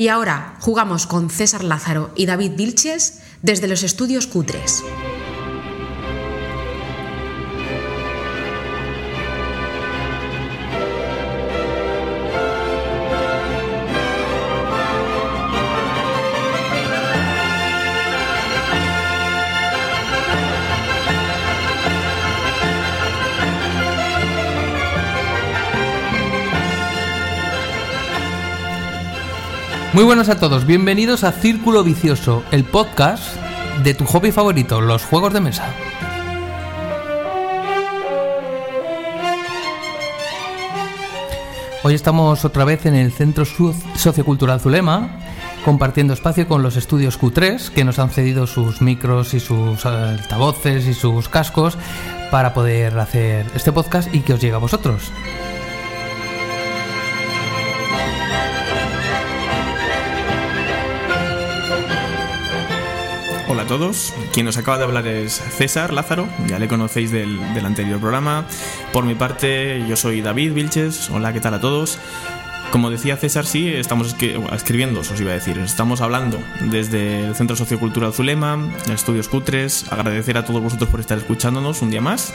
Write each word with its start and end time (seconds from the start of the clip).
Y 0.00 0.06
ahora 0.06 0.54
jugamos 0.60 1.08
con 1.08 1.28
César 1.28 1.64
Lázaro 1.64 2.12
y 2.14 2.26
David 2.26 2.52
Vilches 2.54 3.20
desde 3.42 3.66
los 3.66 3.82
estudios 3.82 4.28
Cutres. 4.28 4.84
Muy 29.98 30.04
buenos 30.04 30.28
a 30.28 30.38
todos, 30.38 30.64
bienvenidos 30.64 31.24
a 31.24 31.32
Círculo 31.32 31.82
Vicioso, 31.82 32.44
el 32.52 32.62
podcast 32.62 33.34
de 33.82 33.94
tu 33.94 34.04
hobby 34.04 34.30
favorito, 34.30 34.80
los 34.80 35.02
juegos 35.02 35.32
de 35.32 35.40
mesa. 35.40 35.74
Hoy 41.82 41.94
estamos 41.94 42.44
otra 42.44 42.64
vez 42.64 42.86
en 42.86 42.94
el 42.94 43.10
Centro 43.10 43.44
Sociocultural 43.44 44.60
Zulema, 44.60 45.18
compartiendo 45.64 46.14
espacio 46.14 46.46
con 46.46 46.62
los 46.62 46.76
estudios 46.76 47.18
Q3, 47.20 47.70
que 47.70 47.82
nos 47.82 47.98
han 47.98 48.10
cedido 48.10 48.46
sus 48.46 48.80
micros 48.80 49.34
y 49.34 49.40
sus 49.40 49.84
altavoces 49.84 50.86
y 50.86 50.94
sus 50.94 51.28
cascos 51.28 51.76
para 52.30 52.54
poder 52.54 52.96
hacer 53.00 53.46
este 53.52 53.72
podcast 53.72 54.14
y 54.14 54.20
que 54.20 54.34
os 54.34 54.40
llegue 54.40 54.54
a 54.54 54.58
vosotros. 54.58 55.10
Todos, 63.68 64.14
quien 64.32 64.46
nos 64.46 64.56
acaba 64.56 64.78
de 64.78 64.84
hablar 64.84 65.06
es 65.06 65.34
César 65.34 65.92
Lázaro, 65.92 66.26
ya 66.46 66.58
le 66.58 66.68
conocéis 66.68 67.12
del, 67.12 67.38
del, 67.52 67.66
anterior 67.66 68.00
programa. 68.00 68.46
Por 68.92 69.04
mi 69.04 69.14
parte, 69.14 69.84
yo 69.86 69.94
soy 69.94 70.22
David 70.22 70.54
Vilches, 70.54 71.10
hola, 71.10 71.34
¿qué 71.34 71.40
tal 71.40 71.52
a 71.54 71.60
todos? 71.60 71.98
Como 72.70 72.90
decía 72.90 73.16
César, 73.16 73.46
sí, 73.46 73.66
estamos 73.68 74.14
escribiendo, 74.52 75.00
os 75.00 75.20
iba 75.20 75.30
a 75.30 75.34
decir, 75.34 75.56
estamos 75.58 76.02
hablando 76.02 76.38
desde 76.70 77.24
el 77.24 77.34
Centro 77.34 77.56
Sociocultural 77.56 78.12
Zulema, 78.12 78.58
Estudios 78.92 79.28
Cutres, 79.28 79.90
agradecer 79.90 80.36
a 80.36 80.44
todos 80.44 80.62
vosotros 80.62 80.90
por 80.90 81.00
estar 81.00 81.16
escuchándonos 81.16 81.80
un 81.80 81.90
día 81.90 82.02
más 82.02 82.34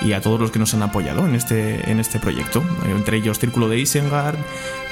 y 0.00 0.12
a 0.12 0.20
todos 0.20 0.40
los 0.40 0.52
que 0.52 0.60
nos 0.60 0.72
han 0.74 0.82
apoyado 0.82 1.26
en 1.26 1.34
este, 1.34 1.90
en 1.90 1.98
este 1.98 2.20
proyecto, 2.20 2.62
entre 2.84 3.16
ellos 3.16 3.40
Círculo 3.40 3.68
de 3.68 3.80
Isengard, 3.80 4.38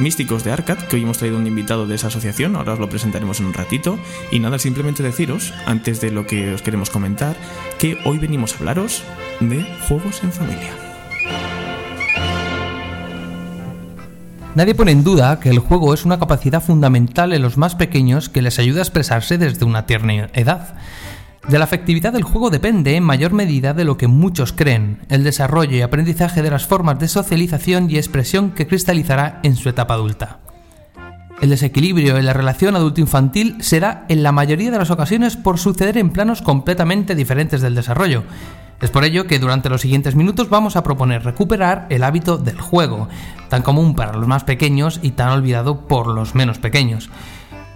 Místicos 0.00 0.42
de 0.42 0.50
Arcad, 0.50 0.78
que 0.78 0.96
hoy 0.96 1.02
hemos 1.02 1.18
traído 1.18 1.38
un 1.38 1.46
invitado 1.46 1.86
de 1.86 1.94
esa 1.94 2.08
asociación, 2.08 2.56
ahora 2.56 2.72
os 2.72 2.80
lo 2.80 2.88
presentaremos 2.88 3.38
en 3.38 3.46
un 3.46 3.54
ratito, 3.54 3.96
y 4.32 4.40
nada, 4.40 4.58
simplemente 4.58 5.04
deciros, 5.04 5.54
antes 5.66 6.00
de 6.00 6.10
lo 6.10 6.26
que 6.26 6.52
os 6.52 6.62
queremos 6.62 6.90
comentar, 6.90 7.36
que 7.78 7.96
hoy 8.04 8.18
venimos 8.18 8.54
a 8.54 8.58
hablaros 8.58 9.04
de 9.38 9.64
juegos 9.86 10.24
en 10.24 10.32
familia. 10.32 10.89
Nadie 14.56 14.74
pone 14.74 14.90
en 14.90 15.04
duda 15.04 15.38
que 15.38 15.48
el 15.48 15.60
juego 15.60 15.94
es 15.94 16.04
una 16.04 16.18
capacidad 16.18 16.60
fundamental 16.60 17.32
en 17.32 17.42
los 17.42 17.56
más 17.56 17.76
pequeños 17.76 18.28
que 18.28 18.42
les 18.42 18.58
ayuda 18.58 18.80
a 18.80 18.82
expresarse 18.82 19.38
desde 19.38 19.64
una 19.64 19.86
tierna 19.86 20.28
edad. 20.32 20.74
De 21.48 21.58
la 21.58 21.64
efectividad 21.64 22.12
del 22.12 22.24
juego 22.24 22.50
depende 22.50 22.96
en 22.96 23.04
mayor 23.04 23.32
medida 23.32 23.74
de 23.74 23.84
lo 23.84 23.96
que 23.96 24.08
muchos 24.08 24.52
creen, 24.52 24.98
el 25.08 25.22
desarrollo 25.22 25.76
y 25.76 25.82
aprendizaje 25.82 26.42
de 26.42 26.50
las 26.50 26.66
formas 26.66 26.98
de 26.98 27.06
socialización 27.06 27.88
y 27.90 27.96
expresión 27.96 28.50
que 28.50 28.66
cristalizará 28.66 29.38
en 29.44 29.54
su 29.54 29.68
etapa 29.68 29.94
adulta. 29.94 30.40
El 31.40 31.50
desequilibrio 31.50 32.18
en 32.18 32.26
la 32.26 32.32
relación 32.32 32.74
adulto-infantil 32.74 33.62
se 33.62 33.78
da 33.78 34.04
en 34.08 34.24
la 34.24 34.32
mayoría 34.32 34.72
de 34.72 34.78
las 34.78 34.90
ocasiones 34.90 35.36
por 35.36 35.58
suceder 35.58 35.96
en 35.96 36.10
planos 36.10 36.42
completamente 36.42 37.14
diferentes 37.14 37.62
del 37.62 37.76
desarrollo, 37.76 38.24
es 38.80 38.90
por 38.90 39.04
ello 39.04 39.26
que 39.26 39.38
durante 39.38 39.68
los 39.68 39.82
siguientes 39.82 40.14
minutos 40.14 40.48
vamos 40.48 40.76
a 40.76 40.82
proponer 40.82 41.24
recuperar 41.24 41.86
el 41.90 42.02
hábito 42.02 42.38
del 42.38 42.60
juego, 42.60 43.08
tan 43.48 43.62
común 43.62 43.94
para 43.94 44.12
los 44.14 44.26
más 44.26 44.44
pequeños 44.44 45.00
y 45.02 45.12
tan 45.12 45.30
olvidado 45.30 45.86
por 45.86 46.06
los 46.06 46.34
menos 46.34 46.58
pequeños. 46.58 47.10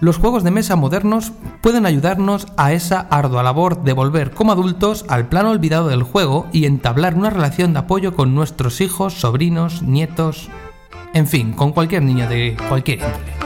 Los 0.01 0.17
juegos 0.17 0.43
de 0.43 0.51
mesa 0.51 0.75
modernos 0.75 1.31
pueden 1.61 1.85
ayudarnos 1.85 2.47
a 2.57 2.73
esa 2.73 2.99
ardua 2.99 3.43
labor 3.43 3.83
de 3.83 3.93
volver 3.93 4.31
como 4.31 4.51
adultos 4.51 5.05
al 5.07 5.29
plano 5.29 5.51
olvidado 5.51 5.87
del 5.87 6.03
juego 6.03 6.47
y 6.51 6.65
entablar 6.65 7.15
una 7.15 7.29
relación 7.29 7.73
de 7.73 7.79
apoyo 7.79 8.15
con 8.15 8.35
nuestros 8.35 8.81
hijos, 8.81 9.13
sobrinos, 9.13 9.83
nietos, 9.83 10.49
en 11.13 11.27
fin, 11.27 11.53
con 11.53 11.71
cualquier 11.71 12.03
niño 12.03 12.27
de 12.27 12.57
cualquier 12.67 12.99
índole. 12.99 13.44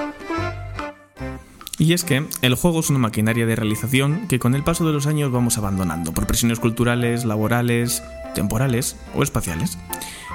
Y 1.79 1.93
es 1.93 2.03
que 2.03 2.25
el 2.41 2.55
juego 2.55 2.81
es 2.81 2.89
una 2.89 2.99
maquinaria 2.99 3.45
de 3.45 3.55
realización 3.55 4.27
que 4.27 4.37
con 4.37 4.53
el 4.53 4.65
paso 4.65 4.85
de 4.85 4.91
los 4.91 5.07
años 5.07 5.31
vamos 5.31 5.57
abandonando 5.57 6.11
por 6.11 6.27
presiones 6.27 6.59
culturales, 6.59 7.23
laborales, 7.23 8.03
temporales 8.35 8.97
o 9.15 9.23
espaciales. 9.23 9.77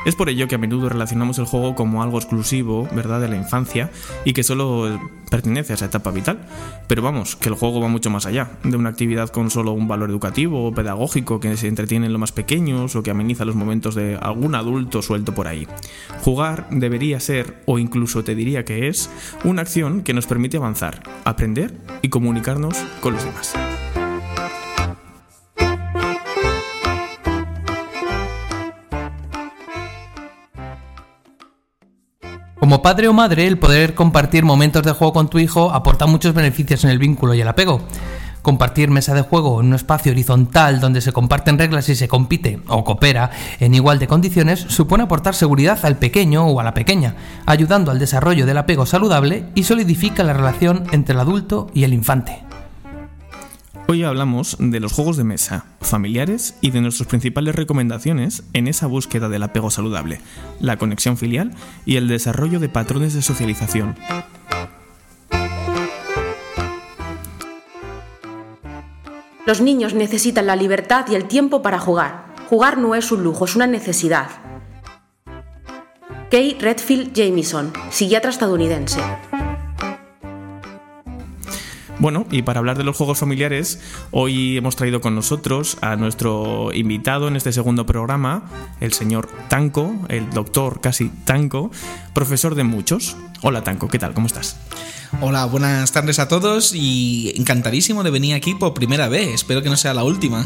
Es 0.05 0.17
por 0.17 0.29
ello 0.29 0.49
que 0.49 0.55
a 0.55 0.59
menudo 0.59 0.89
relacionamos 0.89 1.39
el 1.39 1.47
juego 1.47 1.75
como 1.75 2.03
algo 2.03 2.19
exclusivo, 2.19 2.89
¿verdad?, 2.93 3.21
de 3.21 3.29
la 3.29 3.37
infancia 3.37 3.91
y 4.25 4.33
que 4.33 4.43
solo 4.43 5.01
pertenece 5.31 5.73
a 5.73 5.77
esa 5.77 5.87
etapa 5.87 6.11
vital. 6.11 6.47
Pero 6.87 7.03
vamos, 7.03 7.37
que 7.37 7.49
el 7.49 7.55
juego 7.55 7.81
va 7.81 7.89
mucho 7.89 8.11
más 8.11 8.27
allá 8.27 8.51
de 8.63 8.77
una 8.77 8.91
actividad 8.91 9.31
con 9.31 9.51
solo 9.51 9.73
un 9.73 9.89
valor 9.89 10.11
educativo 10.11 10.67
o 10.67 10.73
pedagógico 10.73 11.41
que 11.41 11.57
se 11.57 11.69
entretiene 11.69 12.07
en 12.07 12.13
los 12.13 12.21
más 12.21 12.33
pequeños 12.33 12.95
o 12.97 13.03
que 13.03 13.11
ameniza 13.11 13.45
los 13.45 13.57
momentos 13.57 13.95
de 13.95 14.17
algún 14.17 14.55
adulto 14.55 15.03
suelto 15.03 15.35
por 15.35 15.49
ahí. 15.49 15.67
Jugar 16.23 16.69
debería 16.71 17.19
ser, 17.21 17.63
o 17.67 17.79
incluso 17.79 18.25
te 18.25 18.35
diría 18.35 18.65
que 18.65 18.89
es, 18.89 19.11
una 19.43 19.63
acción 19.63 20.03
que 20.03 20.15
nos 20.15 20.27
permite 20.27 20.57
avanzar, 20.57 21.03
aprender 21.25 21.75
y 22.03 22.11
comunicarnos 22.11 22.77
con 23.01 23.15
los 23.15 23.25
demás. 23.25 23.55
Como 32.75 32.83
padre 32.83 33.07
o 33.07 33.13
madre, 33.13 33.47
el 33.47 33.57
poder 33.57 33.95
compartir 33.95 34.45
momentos 34.45 34.83
de 34.83 34.91
juego 34.91 35.13
con 35.13 35.31
tu 35.31 35.39
hijo 35.39 35.71
aporta 35.71 36.07
muchos 36.07 36.35
beneficios 36.35 36.83
en 36.83 36.91
el 36.91 36.99
vínculo 36.99 37.33
y 37.33 37.41
el 37.41 37.47
apego. 37.47 37.81
Compartir 38.43 38.91
mesa 38.91 39.15
de 39.15 39.23
juego 39.23 39.61
en 39.61 39.69
un 39.69 39.75
espacio 39.75 40.11
horizontal 40.11 40.81
donde 40.81 41.01
se 41.01 41.13
comparten 41.13 41.57
reglas 41.57 41.89
y 41.89 41.95
se 41.95 42.09
compite 42.09 42.59
o 42.67 42.83
coopera 42.83 43.31
en 43.61 43.77
igual 43.77 44.01
de 44.01 44.09
condiciones 44.09 44.59
supone 44.59 45.05
aportar 45.05 45.37
seguridad 45.37 45.79
al 45.85 45.99
pequeño 45.99 46.47
o 46.47 46.59
a 46.59 46.65
la 46.65 46.75
pequeña, 46.75 47.15
ayudando 47.47 47.93
al 47.93 48.01
desarrollo 48.01 48.45
del 48.45 48.59
apego 48.59 48.87
saludable 48.87 49.45
y 49.55 49.63
solidifica 49.63 50.25
la 50.25 50.33
relación 50.33 50.83
entre 50.91 51.15
el 51.15 51.21
adulto 51.21 51.69
y 51.75 51.85
el 51.85 51.95
infante. 51.95 52.43
Hoy 53.87 54.03
hablamos 54.03 54.57
de 54.59 54.81
los 54.81 54.93
juegos 54.93 55.19
de 55.19 55.25
mesa, 55.25 55.67
familiares 55.83 56.57
y 56.63 56.71
de 56.71 56.81
nuestras 56.81 57.07
principales 57.07 57.55
recomendaciones 57.55 58.43
en 58.55 58.67
esa 58.67 58.87
búsqueda 58.87 59.29
del 59.29 59.43
apego 59.43 59.71
saludable, 59.71 60.21
la 60.59 60.79
conexión 60.79 61.19
filial 61.19 61.51
y 61.85 61.97
el 61.97 62.09
desarrollo 62.09 62.61
de 62.61 62.71
patrones 62.71 63.13
de 63.13 63.21
socialización. 63.21 63.95
Los 69.47 69.61
niños 69.61 69.93
necesitan 69.93 70.47
la 70.47 70.57
libertad 70.57 71.05
y 71.11 71.15
el 71.15 71.27
tiempo 71.27 71.61
para 71.61 71.79
jugar. 71.79 72.35
Jugar 72.49 72.79
no 72.79 72.95
es 72.95 73.13
un 73.13 73.23
lujo, 73.23 73.45
es 73.45 73.55
una 73.55 73.67
necesidad. 73.67 74.29
Kay 76.31 76.57
Redfield 76.59 77.13
Jamieson, 77.15 77.71
psiquiatra 77.91 78.31
estadounidense. 78.31 79.01
Bueno, 82.05 82.27
y 82.31 82.43
para 82.43 82.59
hablar 82.59 82.77
de 82.77 82.85
los 82.85 82.99
juegos 82.99 83.17
familiares, 83.17 83.81
hoy 84.11 84.59
hemos 84.59 84.77
traído 84.77 85.01
con 85.01 85.15
nosotros 85.15 85.79
a 85.81 85.97
nuestro 85.97 86.71
invitado 86.75 87.29
en 87.29 87.37
este 87.37 87.51
segundo 87.51 87.87
programa, 87.87 88.43
el 88.81 88.93
señor 88.93 89.27
Tanco, 89.49 89.97
el 90.11 90.29
doctor 90.29 90.83
casi 90.83 91.09
Tanco, 91.09 91.71
profesor 92.13 92.57
de 92.57 92.63
muchos. 92.63 93.17
Hola 93.41 93.65
Tanco, 93.65 93.89
¿qué 93.89 93.99
tal? 93.99 94.13
¿Cómo 94.13 94.27
estás? 94.27 94.59
Hola, 95.23 95.47
buenas 95.47 95.93
tardes 95.93 96.19
a 96.19 96.29
todos 96.29 96.75
y 96.75 97.33
encantadísimo 97.39 98.03
de 98.03 98.11
venir 98.11 98.35
aquí 98.35 98.55
por 98.55 98.75
primera 98.75 99.09
vez. 99.09 99.37
Espero 99.37 99.63
que 99.63 99.71
no 99.71 99.77
sea 99.79 99.95
la 99.95 100.05
última. 100.05 100.45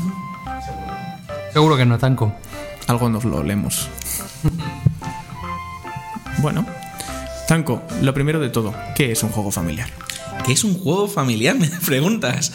Seguro 1.52 1.76
que 1.76 1.84
no, 1.84 1.98
Tanco. 1.98 2.32
Algo 2.86 3.08
nos 3.08 3.24
lo 3.24 3.42
leemos. 3.42 3.88
bueno, 6.38 6.64
Tanco, 7.48 7.82
lo 8.00 8.14
primero 8.14 8.38
de 8.38 8.48
todo, 8.48 8.72
¿qué 8.94 9.10
es 9.10 9.24
un 9.24 9.30
juego 9.30 9.50
familiar? 9.50 9.90
¿Qué 10.44 10.52
es 10.52 10.64
un 10.64 10.78
juego 10.78 11.08
familiar? 11.08 11.56
Me 11.58 11.68
preguntas. 11.68 12.52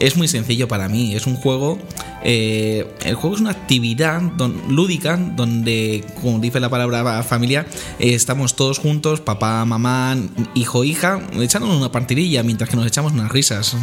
Es 0.00 0.16
muy 0.16 0.28
sencillo 0.28 0.68
para 0.68 0.88
mí. 0.88 1.14
Es 1.14 1.26
un 1.26 1.36
juego. 1.36 1.78
Eh, 2.22 2.86
el 3.04 3.14
juego 3.16 3.36
es 3.36 3.42
una 3.42 3.50
actividad 3.50 4.22
lúdica 4.68 5.16
donde, 5.16 6.04
como 6.22 6.38
dice 6.38 6.58
la 6.58 6.70
palabra 6.70 7.22
familia, 7.22 7.66
eh, 7.98 8.14
estamos 8.14 8.56
todos 8.56 8.78
juntos, 8.78 9.20
papá, 9.20 9.62
mamá, 9.66 10.16
hijo, 10.54 10.84
hija, 10.84 11.20
echándonos 11.38 11.76
una 11.76 11.92
partidilla 11.92 12.42
mientras 12.42 12.70
que 12.70 12.76
nos 12.76 12.86
echamos 12.86 13.12
unas 13.12 13.30
risas. 13.30 13.76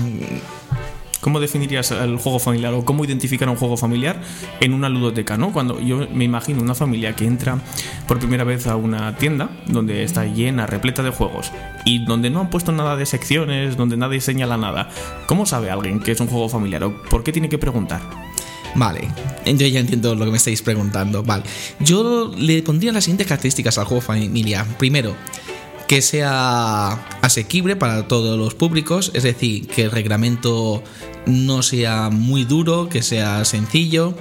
¿Cómo 1.21 1.39
definirías 1.39 1.91
el 1.91 2.17
juego 2.17 2.39
familiar 2.39 2.73
o 2.73 2.83
cómo 2.83 3.05
identificar 3.05 3.47
un 3.47 3.55
juego 3.55 3.77
familiar 3.77 4.19
en 4.59 4.73
una 4.73 4.89
ludoteca, 4.89 5.37
¿no? 5.37 5.53
Cuando 5.53 5.79
yo 5.79 6.07
me 6.11 6.25
imagino 6.25 6.61
una 6.61 6.75
familia 6.75 7.15
que 7.15 7.25
entra 7.25 7.59
por 8.07 8.19
primera 8.19 8.43
vez 8.43 8.67
a 8.67 8.75
una 8.75 9.15
tienda 9.15 9.51
donde 9.67 10.03
está 10.03 10.25
llena, 10.25 10.65
repleta 10.65 11.03
de 11.03 11.11
juegos 11.11 11.51
y 11.85 12.03
donde 12.05 12.29
no 12.29 12.39
han 12.41 12.49
puesto 12.49 12.71
nada 12.71 12.95
de 12.95 13.05
secciones, 13.05 13.77
donde 13.77 13.97
nadie 13.97 14.19
señala 14.19 14.57
nada. 14.57 14.89
¿Cómo 15.27 15.45
sabe 15.45 15.69
alguien 15.69 15.99
que 15.99 16.11
es 16.11 16.19
un 16.19 16.27
juego 16.27 16.49
familiar 16.49 16.83
o 16.83 17.01
por 17.03 17.23
qué 17.23 17.31
tiene 17.31 17.49
que 17.49 17.57
preguntar? 17.57 18.01
Vale, 18.73 19.07
yo 19.45 19.67
ya 19.67 19.79
entiendo 19.79 20.15
lo 20.15 20.25
que 20.25 20.31
me 20.31 20.37
estáis 20.37 20.61
preguntando. 20.61 21.23
Vale, 21.23 21.43
yo 21.79 22.31
le 22.35 22.63
pondría 22.63 22.91
las 22.91 23.03
siguientes 23.03 23.27
características 23.27 23.77
al 23.77 23.85
juego 23.85 24.01
familiar. 24.01 24.65
Primero, 24.77 25.15
que 25.87 26.01
sea 26.01 26.93
asequible 27.21 27.75
para 27.75 28.07
todos 28.07 28.39
los 28.39 28.53
públicos, 28.53 29.11
es 29.13 29.23
decir, 29.23 29.67
que 29.67 29.83
el 29.83 29.91
reglamento 29.91 30.81
no 31.25 31.61
sea 31.61 32.09
muy 32.09 32.43
duro, 32.43 32.89
que 32.89 33.01
sea 33.01 33.45
sencillo. 33.45 34.13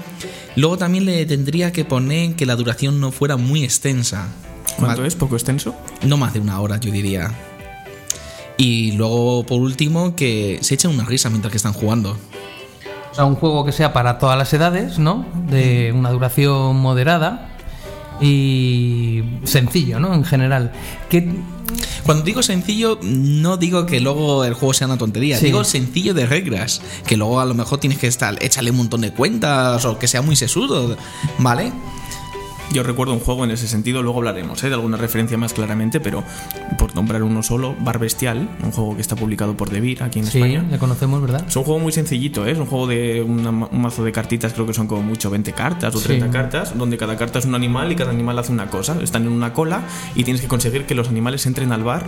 Luego 0.57 0.79
también 0.79 1.05
le 1.05 1.25
tendría 1.27 1.73
que 1.73 1.85
poner 1.85 2.35
que 2.35 2.47
la 2.47 2.57
duración 2.57 3.01
no 3.01 3.13
fuera 3.13 3.37
muy 3.37 3.65
extensa. 3.65 4.29
¿Cuánto 4.79 5.05
es? 5.05 5.15
¿Poco 5.15 5.37
extenso? 5.37 5.75
No 6.03 6.17
más 6.17 6.33
de 6.33 6.41
una 6.41 6.61
hora, 6.61 6.79
yo 6.79 6.91
diría. 6.91 7.33
Y 8.57 8.93
luego, 8.93 9.45
por 9.45 9.61
último, 9.61 10.15
que 10.15 10.59
se 10.63 10.75
echen 10.75 10.91
una 10.91 11.05
risa 11.05 11.31
mientras 11.31 11.51
que 11.51 11.57
están 11.57 11.73
jugando. 11.73 12.17
O 13.11 13.15
sea, 13.15 13.25
un 13.25 13.37
juego 13.37 13.65
que 13.65 13.73
sea 13.73 13.93
para 13.93 14.19
todas 14.19 14.39
las 14.39 14.53
edades, 14.53 14.99
¿no? 14.99 15.27
De 15.49 15.93
una 15.95 16.11
duración 16.11 16.77
moderada 16.77 17.50
y 18.21 19.23
sencillo, 19.45 19.99
¿no? 20.01 20.15
En 20.15 20.25
general. 20.25 20.73
Que 21.09 21.29
cuando 22.05 22.25
digo 22.25 22.43
sencillo, 22.43 22.99
no 23.03 23.57
digo 23.57 23.87
que 23.87 24.01
luego 24.01 24.45
el 24.45 24.55
juego 24.55 24.75
sea 24.75 24.87
una 24.87 24.99
tontería. 24.99 25.39
Sí. 25.39 25.47
Digo 25.47 25.65
sencillo 25.65 26.15
de 26.15 26.27
reglas. 26.27 26.83
Que 27.07 27.17
luego 27.17 27.41
a 27.41 27.45
lo 27.45 27.55
mejor 27.55 27.79
tienes 27.79 27.99
que 27.99 28.07
estar, 28.07 28.37
échale 28.43 28.71
un 28.71 28.79
montón 28.79 29.01
de 29.01 29.13
cuentas 29.13 29.85
o 29.85 29.99
que 29.99 30.09
sea 30.09 30.23
muy 30.23 30.37
sesudo. 30.37 30.97
¿Vale? 31.39 31.73
Yo 32.73 32.85
recuerdo 32.85 33.13
un 33.15 33.21
juego 33.21 33.45
en 33.45 33.51
ese 33.51 33.67
sentido, 33.67 34.01
luego 34.03 34.19
hablaremos 34.19 34.63
¿eh? 34.63 34.69
de 34.69 34.75
alguna 34.75 34.97
referencia 34.97 35.37
más 35.37 35.53
claramente, 35.53 35.99
pero 35.99 36.23
por 36.79 36.95
nombrar 36.95 37.25
uno 37.25 37.43
solo, 37.43 37.75
Bar 37.81 37.99
Bestial, 37.99 38.49
un 38.63 38.71
juego 38.71 38.95
que 38.95 39.01
está 39.03 39.17
publicado 39.17 39.57
por 39.57 39.71
Devir 39.71 40.05
aquí 40.05 40.21
en 40.21 40.27
sí, 40.27 40.39
España. 40.39 40.65
le 40.71 40.79
conocemos, 40.79 41.21
¿verdad? 41.21 41.45
Es 41.49 41.57
un 41.57 41.65
juego 41.65 41.81
muy 41.81 41.91
sencillito, 41.91 42.47
¿eh? 42.47 42.53
es 42.53 42.59
un 42.59 42.67
juego 42.67 42.87
de 42.87 43.23
una 43.23 43.51
un 43.51 43.83
mazo 43.83 44.05
de 44.05 44.13
cartitas, 44.13 44.53
creo 44.53 44.67
que 44.67 44.75
son 44.75 44.87
como 44.87 45.03
mucho 45.03 45.31
20 45.31 45.53
cartas 45.53 45.95
o 45.97 45.99
Sí. 45.99 46.07
30 46.07 46.31
cartas, 46.31 46.79
donde 46.79 46.97
cada 46.97 47.17
carta 47.17 47.41
es 47.41 47.45
un 47.45 47.57
animal 47.57 47.91
y 47.91 47.97
cada 47.97 48.11
animal 48.13 48.39
hace 48.39 48.53
una 48.53 48.69
cosa. 48.71 48.97
Están 49.03 49.23
en 49.27 49.33
una 49.33 49.53
cola 49.53 49.83
y 50.15 50.23
tienes 50.23 50.41
que 50.41 50.47
conseguir 50.49 50.87
que 50.87 50.95
los 50.95 51.09
animales 51.09 51.45
entren 51.47 51.73
al 51.73 51.83
bar 51.83 52.05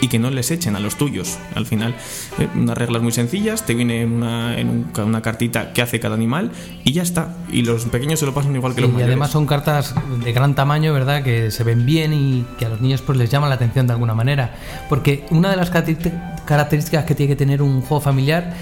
y 0.00 0.08
que 0.08 0.18
no 0.18 0.30
les 0.30 0.50
echen 0.50 0.76
a 0.76 0.80
los 0.80 0.96
tuyos. 0.96 1.38
Al 1.54 1.66
final, 1.66 1.94
¿eh? 2.38 2.48
unas 2.54 2.76
reglas 2.76 3.02
muy 3.02 3.12
sencillas, 3.12 3.64
te 3.66 3.74
viene 3.74 4.04
una, 4.04 4.58
en 4.58 4.68
un- 4.68 5.00
una 5.00 5.22
cartita 5.22 5.72
que 5.72 5.82
hace 5.82 6.00
cada 6.00 6.14
animal 6.14 6.50
y 6.84 6.92
ya 6.92 7.02
está. 7.02 7.34
Y 7.50 7.62
los 7.62 7.84
pequeños 7.86 8.20
se 8.20 8.26
lo 8.26 8.34
pasan 8.34 8.54
igual 8.56 8.74
que 8.74 8.80
los 8.82 8.90
y 8.90 8.92
mayores. 8.92 9.12
además 9.12 9.30
son 9.30 9.46
cartas 9.46 9.94
de 10.24 10.32
gran 10.32 10.54
tamaño, 10.54 10.92
¿verdad? 10.92 11.22
Que 11.22 11.50
se 11.50 11.64
ven 11.64 11.86
bien 11.86 12.12
y 12.12 12.44
que 12.58 12.66
a 12.66 12.68
los 12.68 12.80
niños 12.80 13.02
pues 13.02 13.18
les 13.18 13.30
llama 13.30 13.48
la 13.48 13.54
atención 13.56 13.86
de 13.86 13.92
alguna 13.92 14.14
manera. 14.14 14.54
Porque 14.88 15.24
una 15.30 15.50
de 15.50 15.56
las 15.56 15.70
caracter- 15.70 16.12
características 16.44 17.04
que 17.04 17.14
tiene 17.14 17.32
que 17.32 17.36
tener 17.36 17.62
un 17.62 17.80
juego 17.80 18.00
familiar 18.00 18.54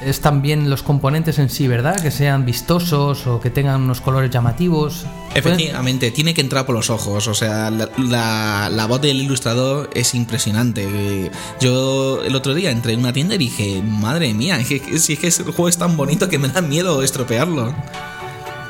es 0.00 0.20
también 0.20 0.68
los 0.70 0.82
componentes 0.82 1.38
en 1.38 1.48
sí, 1.48 1.66
¿verdad? 1.68 1.96
Que 2.00 2.10
sean 2.10 2.44
vistosos 2.44 3.26
o 3.26 3.40
que 3.40 3.50
tengan 3.50 3.82
unos 3.82 4.00
colores 4.00 4.30
llamativos. 4.30 5.06
Efectivamente, 5.34 6.10
tiene 6.10 6.34
que 6.34 6.40
entrar 6.40 6.66
por 6.66 6.74
los 6.74 6.90
ojos. 6.90 7.26
O 7.28 7.34
sea, 7.34 7.70
la, 7.70 7.88
la- 7.98 8.68
la 8.70 8.86
voz 8.86 9.00
del 9.00 9.20
ilustrador 9.20 9.90
es 9.94 10.14
impresionante. 10.14 11.30
Yo 11.60 12.22
el 12.24 12.34
otro 12.34 12.54
día 12.54 12.70
entré 12.70 12.92
en 12.92 13.00
una 13.00 13.12
tienda 13.12 13.34
y 13.34 13.38
dije, 13.38 13.82
madre 13.82 14.32
mía, 14.34 14.58
si 14.64 14.76
es 15.14 15.18
que 15.18 15.26
el 15.28 15.44
juego 15.52 15.68
es 15.68 15.78
tan 15.78 15.96
bonito 15.96 16.28
que 16.28 16.38
me 16.38 16.48
da 16.48 16.60
miedo 16.60 17.02
estropearlo. 17.02 17.72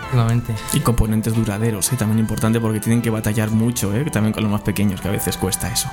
Efectivamente. 0.07 0.55
Y 0.73 0.81
componentes 0.81 1.35
duraderos, 1.35 1.93
¿eh? 1.93 1.97
también 1.97 2.21
importante 2.21 2.61
porque 2.61 2.79
tienen 2.79 3.03
que 3.03 3.11
batallar 3.11 3.51
mucho, 3.51 3.93
¿eh? 3.95 4.05
también 4.13 4.33
con 4.33 4.45
los 4.45 4.53
más 4.53 4.61
pequeños, 4.63 5.01
que 5.01 5.09
a 5.09 5.11
veces 5.11 5.37
cuesta 5.37 5.73
eso. 5.73 5.89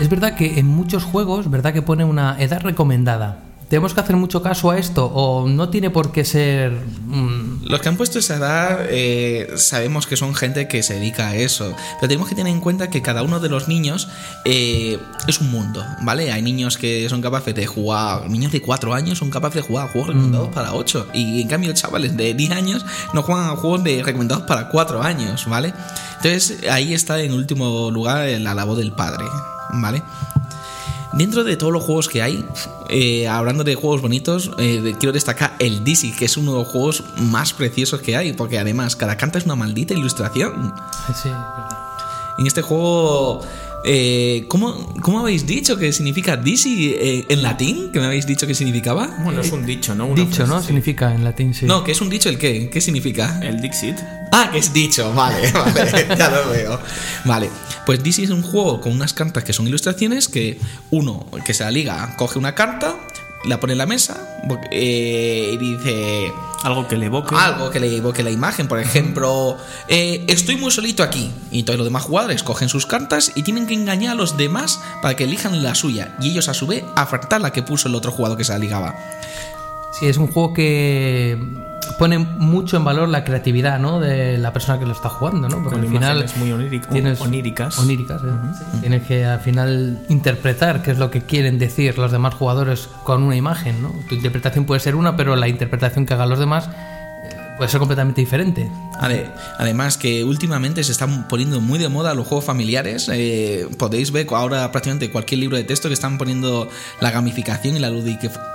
Es 0.00 0.08
verdad 0.08 0.34
que 0.34 0.58
en 0.58 0.66
muchos 0.66 1.04
juegos, 1.04 1.50
¿verdad? 1.50 1.72
Que 1.74 1.82
pone 1.82 2.04
una 2.04 2.40
edad 2.40 2.60
recomendada. 2.62 3.40
¿Tenemos 3.68 3.94
que 3.94 4.00
hacer 4.00 4.14
mucho 4.14 4.42
caso 4.42 4.70
a 4.70 4.78
esto 4.78 5.06
o 5.06 5.48
no 5.48 5.70
tiene 5.70 5.90
por 5.90 6.12
qué 6.12 6.24
ser... 6.24 6.70
mm, 6.70 7.64
Los 7.64 7.80
que 7.80 7.88
han 7.88 7.96
puesto 7.96 8.20
esa 8.20 8.36
edad 8.36 8.86
eh, 8.88 9.54
sabemos 9.56 10.06
que 10.06 10.16
son 10.16 10.36
gente 10.36 10.68
que 10.68 10.84
se 10.84 10.94
dedica 10.94 11.28
a 11.30 11.36
eso, 11.36 11.74
pero 11.98 12.08
tenemos 12.08 12.28
que 12.28 12.36
tener 12.36 12.52
en 12.52 12.60
cuenta 12.60 12.90
que 12.90 13.02
cada 13.02 13.24
uno 13.24 13.40
de 13.40 13.48
los 13.48 13.66
niños 13.66 14.08
eh, 14.44 14.98
es 15.26 15.40
un 15.40 15.50
mundo, 15.50 15.84
¿vale? 16.02 16.30
Hay 16.30 16.42
niños 16.42 16.78
que 16.78 17.08
son 17.08 17.20
capaces 17.22 17.56
de 17.56 17.66
jugar, 17.66 18.30
niños 18.30 18.52
de 18.52 18.62
4 18.62 18.94
años 18.94 19.18
son 19.18 19.30
capaces 19.30 19.56
de 19.56 19.62
jugar 19.62 19.88
a 19.88 19.92
juegos 19.92 20.10
recomendados 20.10 20.50
para 20.50 20.72
8, 20.72 21.08
y 21.14 21.42
en 21.42 21.48
cambio 21.48 21.72
chavales 21.72 22.16
de 22.16 22.34
10 22.34 22.52
años 22.52 22.86
no 23.14 23.22
juegan 23.22 23.50
a 23.50 23.56
juegos 23.56 23.82
de 23.82 24.00
recomendados 24.00 24.44
para 24.44 24.68
4 24.68 25.02
años, 25.02 25.44
¿vale? 25.48 25.74
Entonces 26.18 26.70
ahí 26.70 26.94
está 26.94 27.20
en 27.20 27.32
último 27.32 27.90
lugar 27.90 28.28
la 28.28 28.54
labor 28.54 28.76
del 28.76 28.92
padre, 28.92 29.24
¿vale? 29.72 30.04
Dentro 31.16 31.44
de 31.44 31.56
todos 31.56 31.72
los 31.72 31.82
juegos 31.82 32.08
que 32.08 32.20
hay, 32.22 32.44
eh, 32.90 33.26
hablando 33.26 33.64
de 33.64 33.74
juegos 33.74 34.02
bonitos, 34.02 34.50
eh, 34.58 34.94
quiero 34.98 35.12
destacar 35.12 35.56
el 35.58 35.82
Dizzy, 35.82 36.12
que 36.12 36.26
es 36.26 36.36
uno 36.36 36.52
de 36.52 36.58
los 36.58 36.68
juegos 36.68 37.04
más 37.16 37.54
preciosos 37.54 38.00
que 38.02 38.16
hay, 38.16 38.32
porque 38.34 38.58
además 38.58 38.96
cada 38.96 39.16
carta 39.16 39.38
es 39.38 39.44
una 39.46 39.56
maldita 39.56 39.94
ilustración. 39.94 40.74
Sí, 41.08 41.28
es 41.28 41.32
verdad. 41.32 41.78
En 42.38 42.46
este 42.46 42.60
juego, 42.60 43.40
eh, 43.86 44.44
¿cómo, 44.48 44.92
cómo 45.00 45.20
habéis 45.20 45.46
dicho 45.46 45.78
que 45.78 45.90
significa 45.90 46.36
Dizzy 46.36 46.92
eh, 46.98 47.24
en 47.30 47.42
latín? 47.42 47.90
¿Que 47.92 47.98
me 47.98 48.04
habéis 48.04 48.26
dicho 48.26 48.46
que 48.46 48.54
significaba? 48.54 49.08
Bueno, 49.24 49.40
es 49.40 49.50
un 49.52 49.64
dicho, 49.64 49.94
¿no? 49.94 50.04
Una 50.06 50.22
Dicho, 50.22 50.36
frase, 50.44 50.50
¿no? 50.52 50.60
sí. 50.60 50.66
Significa 50.66 51.14
en 51.14 51.24
latín, 51.24 51.54
sí. 51.54 51.64
No, 51.64 51.82
que 51.82 51.92
es 51.92 52.00
un 52.02 52.10
dicho 52.10 52.28
el 52.28 52.36
qué? 52.36 52.68
¿Qué 52.68 52.80
significa? 52.82 53.40
El 53.42 53.62
Dixit. 53.62 53.96
Ah, 54.32 54.50
que 54.52 54.58
es 54.58 54.70
dicho, 54.72 55.14
vale, 55.14 55.50
vale, 55.52 56.06
ya 56.18 56.28
lo 56.28 56.50
veo. 56.50 56.78
Vale, 57.24 57.48
pues 57.86 58.02
Dizzy 58.02 58.24
es 58.24 58.30
un 58.30 58.42
juego 58.42 58.80
con 58.80 58.92
unas 58.92 59.14
cartas 59.14 59.44
que 59.44 59.52
son 59.52 59.66
ilustraciones 59.66 60.28
que 60.28 60.60
uno, 60.90 61.26
que 61.44 61.54
se 61.54 61.64
la 61.64 61.70
liga, 61.70 62.14
coge 62.16 62.38
una 62.38 62.54
carta, 62.54 62.96
la 63.44 63.60
pone 63.60 63.74
en 63.74 63.78
la 63.78 63.86
mesa 63.86 64.40
eh, 64.72 65.50
y 65.52 65.56
dice 65.56 66.32
Algo 66.64 66.88
que 66.88 66.96
le 66.96 67.06
evoque. 67.06 67.34
algo 67.36 67.70
que 67.70 67.78
le 67.80 67.94
evoque 67.96 68.22
la 68.22 68.30
imagen. 68.30 68.66
Por 68.66 68.80
ejemplo, 68.80 69.56
eh, 69.88 70.24
estoy 70.26 70.56
muy 70.56 70.70
solito 70.70 71.02
aquí. 71.02 71.30
Y 71.50 71.62
todos 71.62 71.78
los 71.78 71.86
demás 71.86 72.02
jugadores 72.02 72.42
cogen 72.42 72.68
sus 72.68 72.86
cartas 72.86 73.32
y 73.34 73.42
tienen 73.42 73.66
que 73.66 73.74
engañar 73.74 74.12
a 74.12 74.14
los 74.16 74.36
demás 74.36 74.80
para 75.00 75.14
que 75.14 75.24
elijan 75.24 75.62
la 75.62 75.74
suya. 75.74 76.16
Y 76.20 76.30
ellos 76.30 76.48
a 76.48 76.54
su 76.54 76.66
vez 76.66 76.84
acertar 76.96 77.40
la 77.40 77.52
que 77.52 77.62
puso 77.62 77.88
el 77.88 77.94
otro 77.94 78.10
jugador 78.10 78.36
que 78.36 78.44
se 78.44 78.52
la 78.52 78.58
ligaba. 78.58 78.96
Sí, 79.98 80.06
es 80.06 80.16
un 80.18 80.26
juego 80.26 80.52
que 80.52 81.38
pone 81.98 82.18
mucho 82.18 82.76
en 82.76 82.84
valor 82.84 83.08
la 83.08 83.24
creatividad, 83.24 83.78
¿no? 83.78 84.00
De 84.00 84.36
la 84.36 84.52
persona 84.52 84.78
que 84.78 84.84
lo 84.84 84.92
está 84.92 85.08
jugando, 85.08 85.48
¿no? 85.48 85.62
Porque 85.62 85.76
Con 85.76 85.80
al 85.80 85.86
final 85.86 86.16
imágenes 86.18 86.36
muy 86.36 86.50
oníric- 86.50 86.88
tienes 86.88 87.20
oníricas. 87.20 87.78
oníricas, 87.78 88.20
¿eh? 88.22 88.26
Sí. 88.72 88.80
Tienes 88.80 89.02
que 89.06 89.24
al 89.24 89.40
final 89.40 89.98
interpretar 90.08 90.82
qué 90.82 90.90
es 90.90 90.98
lo 90.98 91.10
que 91.10 91.22
quieren 91.22 91.58
decir 91.58 91.96
los 91.98 92.12
demás 92.12 92.34
jugadores 92.34 92.88
con 93.04 93.22
una 93.22 93.36
imagen, 93.36 93.80
¿no? 93.82 93.92
Tu 94.08 94.16
interpretación 94.16 94.64
puede 94.66 94.80
ser 94.80 94.96
una, 94.96 95.16
pero 95.16 95.36
la 95.36 95.48
interpretación 95.48 96.04
que 96.04 96.14
hagan 96.14 96.28
los 96.28 96.38
demás 96.38 96.68
puede 97.56 97.70
ser 97.70 97.78
completamente 97.80 98.20
diferente. 98.20 98.70
Ade- 99.00 99.30
Además 99.58 99.96
que 99.98 100.24
últimamente 100.24 100.82
se 100.84 100.92
están 100.92 101.26
poniendo 101.28 101.60
muy 101.60 101.78
de 101.78 101.88
moda 101.88 102.14
los 102.14 102.26
juegos 102.26 102.44
familiares. 102.44 103.08
Eh, 103.12 103.66
podéis 103.78 104.10
ver 104.12 104.26
ahora 104.30 104.70
prácticamente 104.72 105.10
cualquier 105.10 105.40
libro 105.40 105.56
de 105.56 105.64
texto 105.64 105.88
que 105.88 105.94
están 105.94 106.18
poniendo 106.18 106.68
la 107.00 107.10
gamificación 107.10 107.76
y 107.76 107.78
la 107.78 107.90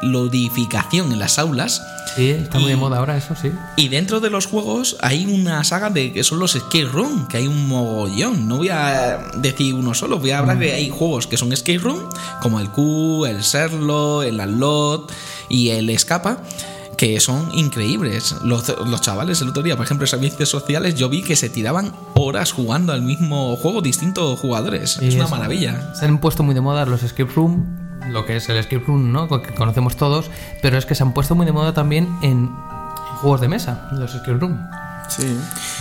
ludificación 0.01 1.12
en 1.12 1.20
las 1.20 1.39
aulas. 1.39 1.81
Sí, 2.15 2.29
está 2.31 2.60
muy 2.60 2.67
Y- 2.67 2.72
de 2.72 2.77
moda 2.77 2.98
ahora 2.98 3.17
eso, 3.17 3.36
sí. 3.36 3.51
Y 3.75 3.88
dentro 3.89 4.20
de 4.20 4.29
los 4.29 4.46
juegos 4.46 4.98
hay 5.01 5.25
una 5.25 5.63
saga 5.63 5.89
de 5.89 6.12
que 6.13 6.24
son 6.24 6.39
los 6.39 6.55
escape 6.55 6.86
room, 6.86 7.27
que 7.27 7.38
hay 7.38 7.48
un 7.48 7.67
mogollón. 7.67 8.48
No 8.48 8.58
voy 8.58 8.70
a 8.70 9.20
decir 9.38 9.74
uno 9.74 9.93
solo, 9.93 10.20
voy 10.20 10.31
a 10.31 10.39
hablar 10.39 10.58
de 10.60 10.74
hay 10.74 10.89
juegos 10.89 11.27
que 11.27 11.38
son 11.38 11.51
escape 11.53 11.79
room, 11.79 12.00
como 12.41 12.60
el 12.60 12.70
Q, 12.70 13.25
el 13.25 13.43
Serlo, 13.43 14.24
el 14.24 14.39
Unlock 14.39 15.12
y 15.50 15.70
el 15.70 15.89
Escapa. 15.89 16.39
Que 17.01 17.20
son 17.20 17.50
increíbles. 17.55 18.36
Los, 18.43 18.77
los 18.86 19.01
chavales 19.01 19.41
el 19.41 19.50
otro 19.50 19.63
día, 19.63 19.75
por 19.75 19.86
ejemplo, 19.88 20.05
en 20.05 20.08
servicios 20.08 20.50
sociales, 20.50 20.93
yo 20.93 21.10
vi 21.10 21.24
que 21.24 21.36
se 21.36 21.50
tiraban 21.50 21.93
horas 22.13 22.51
jugando 22.51 22.93
al 22.93 23.01
mismo 23.01 23.55
juego, 23.55 23.81
distintos 23.81 24.39
jugadores. 24.39 25.00
Es 25.01 25.15
una 25.15 25.27
maravilla. 25.27 25.96
Se 25.96 26.05
han 26.05 26.20
puesto 26.20 26.43
muy 26.43 26.53
de 26.53 26.62
moda 26.62 26.86
los 26.86 27.01
escape 27.01 27.31
room, 27.34 27.65
lo 28.12 28.27
que 28.27 28.36
es 28.36 28.48
el 28.50 28.58
escape 28.58 28.84
room, 28.86 29.12
¿no? 29.12 29.27
Que 29.27 29.51
conocemos 29.55 29.96
todos, 29.96 30.29
pero 30.62 30.77
es 30.77 30.86
que 30.86 30.93
se 30.93 31.01
han 31.01 31.15
puesto 31.15 31.34
muy 31.34 31.48
de 31.48 31.53
moda 31.53 31.74
también 31.74 32.08
en 32.22 32.51
juegos 33.15 33.41
de 33.41 33.48
mesa, 33.48 33.89
los 33.93 34.13
escape 34.13 34.38
room. 34.38 34.60
Sí. 35.08 35.38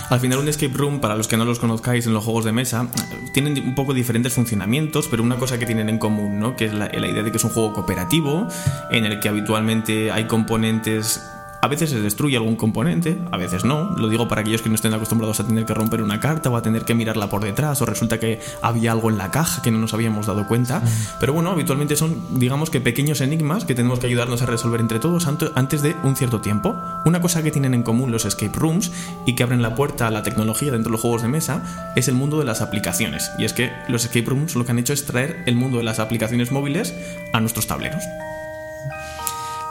Al 0.08 0.20
final 0.20 0.38
un 0.38 0.48
escape 0.48 0.72
room, 0.74 1.00
para 1.00 1.14
los 1.14 1.28
que 1.28 1.36
no 1.36 1.44
los 1.44 1.58
conozcáis 1.58 2.06
en 2.06 2.14
los 2.14 2.24
juegos 2.24 2.44
de 2.44 2.52
mesa, 2.52 2.88
tienen 3.32 3.58
un 3.64 3.74
poco 3.74 3.94
diferentes 3.94 4.32
funcionamientos, 4.34 5.08
pero 5.08 5.22
una 5.22 5.36
cosa 5.36 5.58
que 5.58 5.66
tienen 5.66 5.88
en 5.88 5.98
común, 5.98 6.40
¿no? 6.40 6.56
Que 6.56 6.66
es 6.66 6.74
la, 6.74 6.88
la 6.88 7.08
idea 7.08 7.22
de 7.22 7.30
que 7.30 7.36
es 7.36 7.44
un 7.44 7.50
juego 7.50 7.72
cooperativo, 7.72 8.48
en 8.90 9.04
el 9.04 9.20
que 9.20 9.28
habitualmente 9.28 10.10
hay 10.10 10.24
componentes 10.26 11.22
A 11.62 11.68
veces 11.68 11.90
se 11.90 12.00
destruye 12.00 12.36
algún 12.36 12.56
componente, 12.56 13.18
a 13.30 13.36
veces 13.36 13.64
no. 13.64 13.90
Lo 13.96 14.08
digo 14.08 14.28
para 14.28 14.40
aquellos 14.40 14.62
que 14.62 14.70
no 14.70 14.74
estén 14.74 14.94
acostumbrados 14.94 15.40
a 15.40 15.46
tener 15.46 15.66
que 15.66 15.74
romper 15.74 16.02
una 16.02 16.18
carta 16.18 16.48
o 16.48 16.56
a 16.56 16.62
tener 16.62 16.84
que 16.84 16.94
mirarla 16.94 17.28
por 17.28 17.44
detrás 17.44 17.82
o 17.82 17.86
resulta 17.86 18.18
que 18.18 18.40
había 18.62 18.92
algo 18.92 19.10
en 19.10 19.18
la 19.18 19.30
caja 19.30 19.60
que 19.60 19.70
no 19.70 19.78
nos 19.78 19.92
habíamos 19.92 20.26
dado 20.26 20.46
cuenta. 20.46 20.82
Pero 21.18 21.32
bueno, 21.34 21.50
habitualmente 21.50 21.96
son, 21.96 22.38
digamos 22.38 22.70
que 22.70 22.80
pequeños 22.80 23.20
enigmas 23.20 23.64
que 23.64 23.74
tenemos 23.74 23.98
que 23.98 24.06
ayudarnos 24.06 24.40
a 24.42 24.46
resolver 24.46 24.80
entre 24.80 25.00
todos 25.00 25.26
antes 25.26 25.82
de 25.82 25.96
un 26.02 26.16
cierto 26.16 26.40
tiempo. 26.40 26.76
Una 27.04 27.20
cosa 27.20 27.42
que 27.42 27.50
tienen 27.50 27.74
en 27.74 27.82
común 27.82 28.10
los 28.10 28.24
escape 28.24 28.58
rooms 28.58 28.90
y 29.26 29.34
que 29.34 29.42
abren 29.42 29.60
la 29.60 29.74
puerta 29.74 30.06
a 30.06 30.10
la 30.10 30.22
tecnología 30.22 30.72
dentro 30.72 30.90
de 30.90 30.92
los 30.92 31.00
juegos 31.00 31.22
de 31.22 31.28
mesa 31.28 31.92
es 31.94 32.08
el 32.08 32.14
mundo 32.14 32.38
de 32.38 32.46
las 32.46 32.62
aplicaciones. 32.62 33.30
Y 33.38 33.44
es 33.44 33.52
que 33.52 33.70
los 33.88 34.04
escape 34.04 34.26
rooms 34.30 34.54
lo 34.54 34.64
que 34.64 34.72
han 34.72 34.78
hecho 34.78 34.92
es 34.92 35.04
traer 35.04 35.42
el 35.46 35.56
mundo 35.56 35.78
de 35.78 35.84
las 35.84 35.98
aplicaciones 35.98 36.52
móviles 36.52 36.94
a 37.32 37.40
nuestros 37.40 37.66
tableros. 37.66 38.02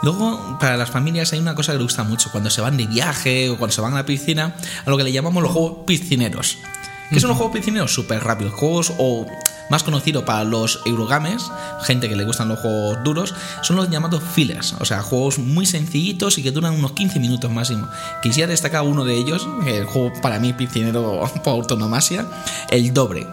Luego, 0.02 0.58
para 0.60 0.78
las 0.78 0.90
familias 0.90 1.34
hay 1.34 1.40
una 1.40 1.56
cosa 1.56 1.74
que 1.74 1.78
le 1.78 1.84
gusta 1.84 2.04
mucho, 2.04 2.32
cuando 2.32 2.50
se 2.50 2.62
van 2.62 2.78
de 2.78 2.88
viaje 2.88 3.50
o 3.50 3.58
cuando 3.58 3.74
se 3.74 3.82
van 3.82 3.94
a 3.94 3.98
la 3.98 4.06
piscina, 4.06 4.56
a 4.86 4.90
lo 4.90 4.98
que 4.98 5.04
le 5.04 5.12
llamamos 5.12 5.44
los 5.44 5.52
juegos 5.52 5.86
piscineros. 5.86 6.58
¿Qué 7.10 7.20
son 7.20 7.30
los 7.30 7.38
juegos 7.38 7.56
piscineros? 7.56 7.92
Súper 7.92 8.24
rápidos. 8.24 8.54
Juegos 8.54 8.94
o 9.00 9.26
más 9.70 9.84
conocido 9.84 10.26
para 10.26 10.44
los 10.44 10.82
Eurogames, 10.86 11.52
gente 11.84 12.10
que 12.10 12.16
le 12.16 12.24
gustan 12.24 12.50
los 12.50 12.60
juegos 12.60 12.98
duros, 13.04 13.36
son 13.62 13.76
los 13.76 13.90
llamados 13.90 14.24
fillers, 14.24 14.74
o 14.80 14.86
sea, 14.86 15.02
juegos 15.02 15.38
muy 15.38 15.66
sencillitos 15.66 16.38
y 16.38 16.44
que 16.44 16.52
duran 16.52 16.74
unos 16.74 16.94
15 16.94 17.20
minutos 17.20 17.52
máximo. 17.52 17.88
Quisiera 18.22 18.50
destacar 18.50 18.82
uno 18.82 19.06
de 19.06 19.16
ellos, 19.16 19.48
el 19.68 19.86
juego 19.86 20.12
para 20.22 20.40
mí 20.40 20.54
piscinero 20.54 21.22
por 21.44 21.54
autonomasia, 21.54 22.26
el 22.70 22.94
Dobre. 22.94 23.28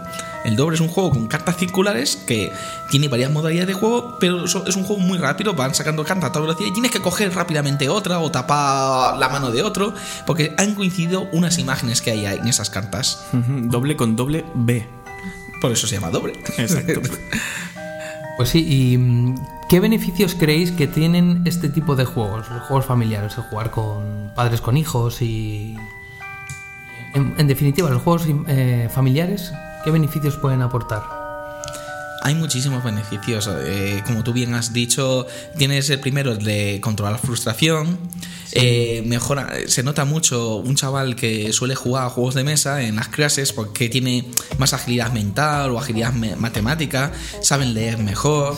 El 0.46 0.54
doble 0.54 0.76
es 0.76 0.80
un 0.80 0.86
juego 0.86 1.10
con 1.10 1.26
cartas 1.26 1.56
circulares 1.56 2.14
que 2.14 2.52
tiene 2.88 3.08
varias 3.08 3.32
modalidades 3.32 3.66
de 3.66 3.74
juego, 3.74 4.16
pero 4.20 4.44
es 4.44 4.54
un 4.54 4.84
juego 4.84 5.02
muy 5.02 5.18
rápido, 5.18 5.54
van 5.54 5.74
sacando 5.74 6.04
cartas 6.04 6.30
a 6.30 6.32
toda 6.32 6.46
velocidad 6.46 6.68
y 6.68 6.72
tienes 6.72 6.92
que 6.92 7.00
coger 7.00 7.34
rápidamente 7.34 7.88
otra 7.88 8.20
o 8.20 8.30
tapar 8.30 9.18
la 9.18 9.28
mano 9.28 9.50
de 9.50 9.62
otro, 9.62 9.92
porque 10.24 10.54
han 10.56 10.76
coincidido 10.76 11.28
unas 11.32 11.58
imágenes 11.58 12.00
que 12.00 12.12
hay 12.12 12.26
en 12.26 12.46
esas 12.46 12.70
cartas. 12.70 13.26
Doble 13.32 13.96
con 13.96 14.14
doble 14.14 14.44
B. 14.54 14.86
Por 15.60 15.72
eso 15.72 15.88
se 15.88 15.96
llama 15.96 16.10
doble. 16.10 16.34
Exacto. 16.58 17.00
Pues 18.36 18.50
sí, 18.50 18.66
¿y 18.68 18.98
mm, 18.98 19.34
qué 19.70 19.80
beneficios 19.80 20.34
creéis 20.34 20.70
que 20.70 20.86
tienen 20.86 21.40
este 21.46 21.70
tipo 21.70 21.96
de 21.96 22.04
juegos, 22.04 22.50
los 22.50 22.62
juegos 22.64 22.84
familiares, 22.84 23.34
el 23.38 23.44
jugar 23.44 23.70
con 23.70 24.30
padres 24.34 24.60
con 24.60 24.76
hijos 24.76 25.22
y... 25.22 25.74
En, 27.14 27.46
definitiva, 27.46 27.88
los 27.88 28.02
juegos 28.02 28.26
eh, 28.46 28.90
familiares, 28.92 29.50
¿Qué 29.87 29.93
beneficios 29.93 30.35
pueden 30.35 30.62
aportar? 30.62 31.05
Hay 32.23 32.35
muchísimos 32.35 32.83
beneficios. 32.83 33.49
Eh, 33.49 34.02
como 34.05 34.25
tú 34.25 34.33
bien 34.33 34.52
has 34.55 34.73
dicho, 34.73 35.28
tienes 35.57 35.88
el 35.90 36.00
primero 36.00 36.35
de 36.35 36.81
controlar 36.83 37.12
la 37.12 37.19
frustración. 37.19 37.97
Eh, 38.50 39.05
mejora, 39.07 39.49
se 39.69 39.85
nota 39.85 40.05
mucho 40.05 40.57
un 40.57 40.75
chaval 40.75 41.14
que 41.14 41.52
suele 41.52 41.76
jugar 41.76 42.07
a 42.07 42.11
juegos 42.11 42.35
de 42.35 42.43
mesa 42.43 42.83
en 42.83 42.97
las 42.97 43.07
clases 43.07 43.52
porque 43.52 43.88
tiene 43.88 44.28
más 44.59 44.73
agilidad 44.73 45.12
mental 45.12 45.71
o 45.71 45.78
agilidad 45.78 46.12
matemática, 46.12 47.12
saben 47.40 47.73
leer 47.73 47.99
mejor. 47.99 48.57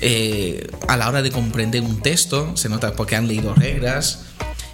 Eh, 0.00 0.70
a 0.88 0.96
la 0.96 1.10
hora 1.10 1.20
de 1.20 1.30
comprender 1.30 1.82
un 1.82 2.00
texto, 2.00 2.56
se 2.56 2.70
nota 2.70 2.94
porque 2.94 3.14
han 3.14 3.28
leído 3.28 3.54
reglas. 3.54 4.20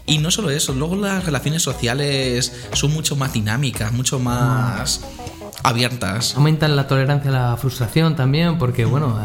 Y 0.06 0.18
no 0.18 0.30
solo 0.30 0.50
eso, 0.50 0.74
luego 0.74 0.94
las 0.94 1.24
relaciones 1.24 1.62
sociales 1.62 2.52
son 2.72 2.92
mucho 2.92 3.16
más 3.16 3.32
dinámicas, 3.32 3.92
mucho 3.92 4.20
más 4.20 5.00
abiertas. 5.62 6.34
Aumentan 6.36 6.76
la 6.76 6.86
tolerancia 6.86 7.30
a 7.30 7.50
la 7.50 7.56
frustración 7.56 8.16
también, 8.16 8.58
porque 8.58 8.84
bueno, 8.84 9.18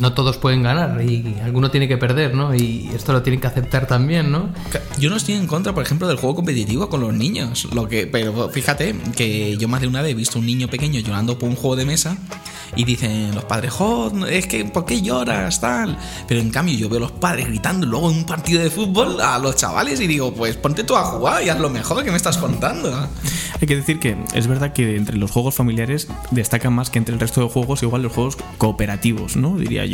no 0.00 0.12
todos 0.12 0.38
pueden 0.38 0.62
ganar 0.62 1.00
y 1.02 1.36
alguno 1.42 1.70
tiene 1.70 1.86
que 1.86 1.96
perder, 1.96 2.34
¿no? 2.34 2.54
Y 2.54 2.90
esto 2.94 3.12
lo 3.12 3.22
tienen 3.22 3.40
que 3.40 3.46
aceptar 3.46 3.86
también, 3.86 4.30
¿no? 4.30 4.48
Yo 4.98 5.10
no 5.10 5.16
estoy 5.16 5.34
en 5.34 5.46
contra, 5.46 5.74
por 5.74 5.82
ejemplo, 5.82 6.08
del 6.08 6.16
juego 6.16 6.36
competitivo 6.36 6.88
con 6.88 7.00
los 7.00 7.12
niños. 7.12 7.68
Lo 7.72 7.88
que, 7.88 8.06
pero 8.06 8.48
fíjate 8.48 8.94
que 9.16 9.56
yo 9.56 9.68
más 9.68 9.80
de 9.80 9.88
una 9.88 10.02
vez 10.02 10.12
he 10.12 10.14
visto 10.14 10.38
un 10.38 10.46
niño 10.46 10.68
pequeño 10.68 11.00
llorando 11.00 11.38
por 11.38 11.48
un 11.48 11.56
juego 11.56 11.76
de 11.76 11.84
mesa 11.84 12.16
y 12.76 12.84
dicen 12.84 13.34
los 13.34 13.44
padres, 13.44 13.72
jo, 13.72 14.12
es 14.26 14.46
que 14.46 14.64
¿por 14.64 14.84
qué 14.84 15.02
lloras? 15.02 15.60
tal. 15.60 15.98
Pero 16.28 16.40
en 16.40 16.50
cambio 16.50 16.76
yo 16.76 16.88
veo 16.88 16.98
a 16.98 17.00
los 17.02 17.12
padres 17.12 17.46
gritando 17.46 17.86
luego 17.86 18.10
en 18.10 18.18
un 18.18 18.24
partido 18.24 18.62
de 18.62 18.70
fútbol 18.70 19.20
a 19.20 19.38
los 19.38 19.56
chavales 19.56 20.00
y 20.00 20.06
digo, 20.06 20.32
pues 20.32 20.56
ponte 20.56 20.84
tú 20.84 20.96
a 20.96 21.02
jugar 21.02 21.42
y 21.44 21.48
haz 21.48 21.58
lo 21.58 21.70
mejor 21.70 22.04
que 22.04 22.10
me 22.10 22.16
estás 22.16 22.38
contando. 22.38 23.08
Hay 23.60 23.66
que 23.66 23.76
decir 23.76 23.98
que 23.98 24.16
es 24.34 24.46
verdad 24.46 24.72
que 24.72 24.96
entre 24.96 25.16
los 25.16 25.30
juegos 25.30 25.54
familiares 25.54 26.08
destacan 26.30 26.72
más 26.72 26.88
que 26.88 26.98
entre 26.98 27.14
el 27.14 27.20
resto 27.20 27.42
de 27.42 27.48
juegos, 27.48 27.82
igual 27.82 28.02
los 28.02 28.12
juegos 28.12 28.38
cooperativos, 28.58 29.36
¿no? 29.36 29.56
Diría 29.56 29.84
yo. 29.84 29.89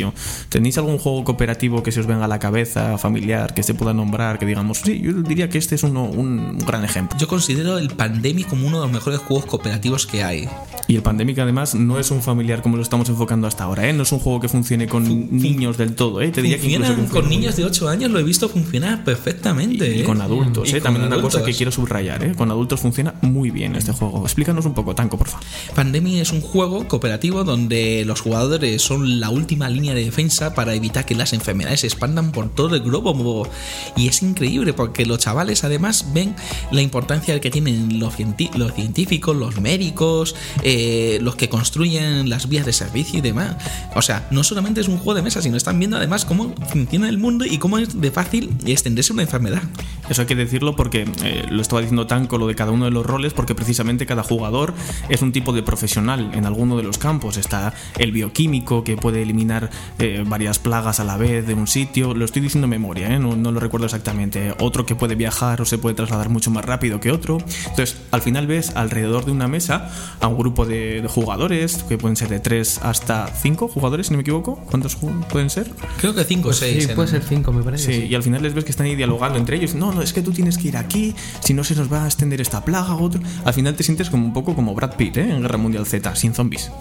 ¿Tenéis 0.49 0.77
algún 0.77 0.97
juego 0.97 1.23
cooperativo 1.23 1.83
que 1.83 1.91
se 1.91 1.99
os 1.99 2.07
venga 2.07 2.25
a 2.25 2.27
la 2.27 2.39
cabeza, 2.39 2.97
familiar, 2.97 3.53
que 3.53 3.63
se 3.63 3.73
pueda 3.73 3.93
nombrar, 3.93 4.39
que 4.39 4.45
digamos, 4.45 4.79
sí, 4.79 4.99
yo 5.01 5.13
diría 5.13 5.49
que 5.49 5.57
este 5.57 5.75
es 5.75 5.83
uno, 5.83 6.05
un 6.05 6.57
gran 6.59 6.83
ejemplo? 6.83 7.17
Yo 7.19 7.27
considero 7.27 7.77
el 7.77 7.89
Pandemic 7.89 8.47
como 8.47 8.67
uno 8.67 8.79
de 8.79 8.85
los 8.85 8.93
mejores 8.93 9.19
juegos 9.19 9.45
cooperativos 9.45 10.05
que 10.05 10.23
hay. 10.23 10.47
Y 10.87 10.95
el 10.95 11.01
Pandemic 11.01 11.39
además 11.39 11.75
no 11.75 11.99
es 11.99 12.11
un 12.11 12.21
familiar 12.21 12.61
como 12.61 12.77
lo 12.77 12.83
estamos 12.83 13.09
enfocando 13.09 13.47
hasta 13.47 13.65
ahora, 13.65 13.87
¿eh? 13.89 13.93
No 13.93 14.03
es 14.03 14.11
un 14.11 14.19
juego 14.19 14.39
que 14.39 14.49
funcione 14.49 14.87
con 14.87 15.03
niños 15.31 15.77
del 15.77 15.95
todo, 15.95 16.21
¿eh? 16.21 16.29
Te 16.29 16.41
diría 16.41 16.59
que 16.59 17.07
con 17.09 17.27
niños 17.29 17.55
de 17.55 17.65
8 17.65 17.89
años 17.89 18.11
lo 18.11 18.19
he 18.19 18.23
visto 18.23 18.47
funcionar 18.49 19.03
perfectamente. 19.03 19.97
Y, 19.97 20.01
¿eh? 20.01 20.03
con 20.03 20.21
adultos, 20.21 20.71
¿eh? 20.73 20.81
También 20.81 21.05
una 21.05 21.21
cosa 21.21 21.43
que 21.43 21.53
quiero 21.53 21.71
subrayar, 21.71 22.23
¿eh? 22.23 22.35
Con 22.35 22.51
adultos 22.51 22.79
funciona 22.79 23.15
muy 23.21 23.51
bien 23.51 23.75
este 23.75 23.91
juego. 23.91 24.23
Explícanos 24.23 24.65
un 24.65 24.73
poco, 24.73 24.95
Tanco, 24.95 25.17
por 25.17 25.27
favor. 25.27 25.45
Pandemic 25.75 26.15
es 26.15 26.31
un 26.31 26.41
juego 26.41 26.87
cooperativo 26.87 27.43
donde 27.43 28.03
los 28.05 28.21
jugadores 28.21 28.81
son 28.81 29.19
la 29.19 29.29
última 29.29 29.69
línea 29.69 29.86
de 29.93 30.03
defensa 30.03 30.53
para 30.53 30.73
evitar 30.73 31.05
que 31.05 31.15
las 31.15 31.33
enfermedades 31.33 31.81
se 31.81 31.87
expandan 31.87 32.31
por 32.31 32.49
todo 32.49 32.75
el 32.75 32.81
globo. 32.81 33.47
Y 33.95 34.07
es 34.07 34.21
increíble 34.21 34.73
porque 34.73 35.05
los 35.05 35.19
chavales 35.19 35.63
además 35.63 36.07
ven 36.13 36.35
la 36.71 36.81
importancia 36.81 37.39
que 37.39 37.49
tienen 37.49 37.99
los, 37.99 38.15
científicos, 38.15 39.35
los 39.35 39.59
médicos, 39.59 40.35
eh, 40.63 41.19
los 41.21 41.35
que 41.35 41.49
construyen 41.49 42.29
las 42.29 42.49
vías 42.49 42.65
de 42.65 42.73
servicio 42.73 43.19
y 43.19 43.21
demás. 43.21 43.55
O 43.95 44.01
sea, 44.01 44.27
no 44.31 44.43
solamente 44.43 44.81
es 44.81 44.87
un 44.87 44.97
juego 44.97 45.15
de 45.15 45.21
mesa, 45.21 45.41
sino 45.41 45.57
están 45.57 45.79
viendo 45.79 45.97
además 45.97 46.25
cómo 46.25 46.53
funciona 46.69 47.09
el 47.09 47.17
mundo 47.17 47.45
y 47.45 47.57
cómo 47.57 47.77
es 47.77 47.99
de 47.99 48.11
fácil 48.11 48.55
extenderse 48.65 49.13
una 49.13 49.23
enfermedad. 49.23 49.61
Eso 50.09 50.21
hay 50.21 50.27
que 50.27 50.35
decirlo 50.35 50.75
porque 50.75 51.05
eh, 51.23 51.45
lo 51.49 51.61
estaba 51.61 51.81
diciendo 51.81 52.07
Tanco 52.07 52.37
lo 52.37 52.47
de 52.47 52.55
cada 52.55 52.71
uno 52.71 52.85
de 52.85 52.91
los 52.91 53.05
roles, 53.05 53.33
porque 53.33 53.55
precisamente 53.55 54.05
cada 54.05 54.23
jugador 54.23 54.73
es 55.09 55.21
un 55.21 55.31
tipo 55.31 55.53
de 55.53 55.63
profesional 55.63 56.31
en 56.33 56.45
alguno 56.45 56.77
de 56.77 56.83
los 56.83 56.97
campos. 56.97 57.37
Está 57.37 57.73
el 57.97 58.11
bioquímico 58.11 58.83
que 58.83 58.97
puede 58.97 59.21
eliminar 59.21 59.66
eh, 59.99 60.23
varias 60.25 60.59
plagas 60.59 60.99
a 60.99 61.03
la 61.03 61.17
vez 61.17 61.45
de 61.47 61.53
un 61.53 61.67
sitio. 61.67 62.13
Lo 62.13 62.25
estoy 62.25 62.41
diciendo 62.41 62.65
en 62.65 62.71
memoria, 62.71 63.13
¿eh? 63.13 63.19
no, 63.19 63.35
no, 63.35 63.51
lo 63.51 63.59
recuerdo 63.59 63.85
exactamente. 63.85 64.53
Otro 64.59 64.85
que 64.85 64.95
puede 64.95 65.15
viajar 65.15 65.61
o 65.61 65.65
se 65.65 65.77
puede 65.77 65.95
trasladar 65.95 66.29
mucho 66.29 66.51
más 66.51 66.65
rápido 66.65 66.99
que 66.99 67.11
otro. 67.11 67.37
Entonces, 67.69 67.97
al 68.11 68.21
final 68.21 68.47
ves 68.47 68.71
alrededor 68.75 69.25
de 69.25 69.31
una 69.31 69.47
mesa 69.47 69.89
a 70.19 70.27
un 70.27 70.37
grupo 70.37 70.65
de, 70.65 71.01
de 71.01 71.07
jugadores 71.07 71.83
que 71.83 71.97
pueden 71.97 72.15
ser 72.15 72.29
de 72.29 72.39
3 72.39 72.79
hasta 72.83 73.27
5 73.27 73.67
jugadores, 73.67 74.07
si 74.07 74.13
no 74.13 74.17
me 74.17 74.21
equivoco. 74.21 74.55
¿Cuántos 74.69 74.97
pueden 75.29 75.49
ser? 75.49 75.71
Creo 75.99 76.13
que 76.13 76.23
5 76.23 76.49
o 76.49 76.53
6. 76.53 76.83
Sí, 76.85 76.93
puede 76.93 77.07
ser 77.07 77.23
5, 77.23 77.51
me 77.51 77.63
parece. 77.63 77.93
Sí, 77.93 78.07
y 78.07 78.15
al 78.15 78.23
final 78.23 78.41
les 78.41 78.53
ves 78.53 78.63
que 78.63 78.71
están 78.71 78.87
ahí 78.87 78.95
dialogando 78.95 79.37
entre 79.37 79.57
ellos. 79.57 79.75
No, 79.75 79.91
no, 79.91 80.01
es 80.01 80.13
que 80.13 80.21
tú 80.21 80.31
tienes 80.31 80.57
que 80.57 80.69
ir 80.69 80.77
aquí, 80.77 81.15
si 81.41 81.53
no 81.53 81.63
se 81.63 81.75
nos 81.75 81.91
va 81.91 82.03
a 82.03 82.05
extender 82.05 82.41
esta 82.41 82.63
plaga 82.63 82.95
o 82.95 83.03
otro. 83.03 83.21
Al 83.45 83.53
final 83.53 83.75
te 83.75 83.83
sientes 83.83 84.09
como 84.09 84.25
un 84.25 84.33
poco 84.33 84.55
como 84.55 84.73
Brad 84.73 84.95
Pitt, 84.95 85.17
¿eh? 85.17 85.29
En 85.29 85.41
Guerra 85.41 85.57
Mundial 85.57 85.85
Z, 85.85 86.15
sin 86.15 86.33
zombies. 86.33 86.71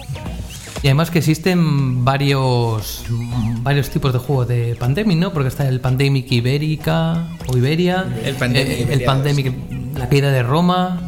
Y 0.82 0.88
además 0.88 1.10
que 1.10 1.18
existen 1.18 2.04
varios 2.04 3.04
varios 3.62 3.90
tipos 3.90 4.12
de 4.12 4.18
juegos 4.18 4.48
de 4.48 4.76
Pandemic, 4.78 5.18
¿no? 5.18 5.32
Porque 5.32 5.48
está 5.48 5.68
el 5.68 5.80
Pandemic 5.80 6.30
Ibérica 6.30 7.28
o 7.46 7.56
Iberia, 7.56 8.06
el 8.24 8.34
Pandemic, 8.34 8.72
eh, 8.72 8.88
el 8.90 9.04
Pandemic 9.04 9.52
la 9.96 10.08
caída 10.08 10.30
de 10.30 10.42
Roma, 10.42 11.06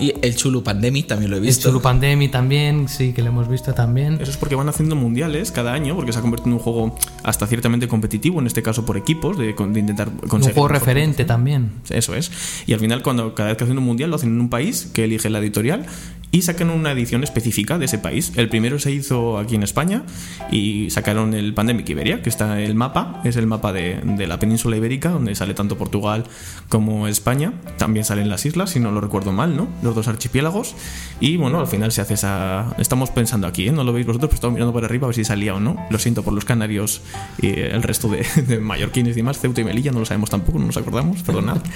y 0.00 0.14
el 0.22 0.34
Chulu 0.34 0.62
Pandemic 0.62 1.06
también 1.06 1.30
lo 1.30 1.36
he 1.36 1.40
visto. 1.40 1.68
El 1.68 1.72
Chulu 1.74 1.82
Pandemic 1.82 2.30
también, 2.30 2.88
sí, 2.88 3.12
que 3.12 3.22
lo 3.22 3.28
hemos 3.28 3.48
visto 3.48 3.74
también. 3.74 4.14
Eso 4.14 4.30
es 4.30 4.38
porque 4.38 4.54
van 4.54 4.68
haciendo 4.68 4.96
mundiales 4.96 5.52
cada 5.52 5.74
año, 5.74 5.94
porque 5.94 6.12
se 6.12 6.18
ha 6.18 6.22
convertido 6.22 6.48
en 6.48 6.54
un 6.54 6.58
juego 6.58 6.96
hasta 7.22 7.46
ciertamente 7.46 7.86
competitivo, 7.86 8.40
en 8.40 8.46
este 8.46 8.62
caso 8.62 8.86
por 8.86 8.96
equipos, 8.96 9.36
de, 9.36 9.50
intentar 9.50 10.10
conseguir. 10.10 10.48
Un 10.48 10.54
juego 10.54 10.68
referente 10.68 11.26
también. 11.26 11.70
Eso 11.90 12.14
es. 12.14 12.32
Y 12.66 12.72
al 12.72 12.80
final, 12.80 13.02
cuando 13.02 13.34
cada 13.34 13.50
vez 13.50 13.58
que 13.58 13.64
hacen 13.64 13.76
un 13.76 13.84
mundial, 13.84 14.08
lo 14.08 14.16
hacen 14.16 14.30
en 14.30 14.40
un 14.40 14.48
país 14.48 14.90
que 14.94 15.04
elige 15.04 15.28
la 15.28 15.38
editorial 15.38 15.84
y 16.32 16.42
sacan 16.42 16.70
una 16.70 16.92
edición 16.92 17.24
específica 17.24 17.78
de 17.78 17.86
ese 17.86 17.98
país. 17.98 18.32
El 18.36 18.48
primero 18.48 18.78
se 18.78 18.92
hizo 18.92 19.38
aquí 19.38 19.56
en 19.56 19.62
España 19.62 20.04
y 20.50 20.90
sacaron 20.90 21.34
el 21.34 21.54
Pandemic 21.54 21.88
Iberia, 21.88 22.22
que 22.22 22.28
está 22.28 22.60
el 22.60 22.74
mapa, 22.74 23.20
es 23.24 23.36
el 23.36 23.46
mapa 23.46 23.72
de, 23.72 24.00
de 24.02 24.26
la 24.26 24.38
península 24.38 24.76
ibérica, 24.76 25.10
donde 25.10 25.34
sale 25.34 25.54
tanto 25.54 25.76
Portugal 25.76 26.24
como 26.68 27.08
España. 27.08 27.52
También 27.78 28.04
salen 28.04 28.28
las 28.28 28.46
islas, 28.46 28.70
si 28.70 28.80
no 28.80 28.90
lo 28.92 29.00
recuerdo 29.00 29.32
mal, 29.32 29.56
¿no? 29.56 29.68
dos 29.82 30.08
archipiélagos. 30.08 30.74
Y 31.20 31.36
bueno, 31.36 31.60
al 31.60 31.66
final 31.66 31.92
se 31.92 32.00
hace 32.00 32.14
esa. 32.14 32.74
Estamos 32.78 33.10
pensando 33.10 33.46
aquí, 33.46 33.68
¿eh? 33.68 33.72
No 33.72 33.84
lo 33.84 33.92
veis 33.92 34.06
vosotros, 34.06 34.28
pero 34.28 34.36
estamos 34.36 34.54
mirando 34.54 34.72
por 34.72 34.84
arriba 34.84 35.06
a 35.06 35.08
ver 35.08 35.16
si 35.16 35.24
salía 35.24 35.54
o 35.54 35.60
no. 35.60 35.76
Lo 35.90 35.98
siento 35.98 36.22
por 36.22 36.32
los 36.32 36.44
canarios 36.44 37.02
y 37.40 37.48
el 37.48 37.82
resto 37.82 38.08
de, 38.08 38.26
de 38.46 38.58
mallorquines 38.60 39.14
y 39.14 39.16
demás. 39.16 39.38
Ceuta 39.38 39.60
y 39.60 39.64
Melilla, 39.64 39.92
no 39.92 40.00
lo 40.00 40.06
sabemos 40.06 40.30
tampoco, 40.30 40.58
no 40.58 40.66
nos 40.66 40.76
acordamos, 40.76 41.22
perdonad. 41.22 41.58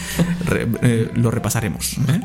Eh, 0.83 1.11
lo 1.15 1.31
repasaremos. 1.31 1.97
¿eh? 2.09 2.21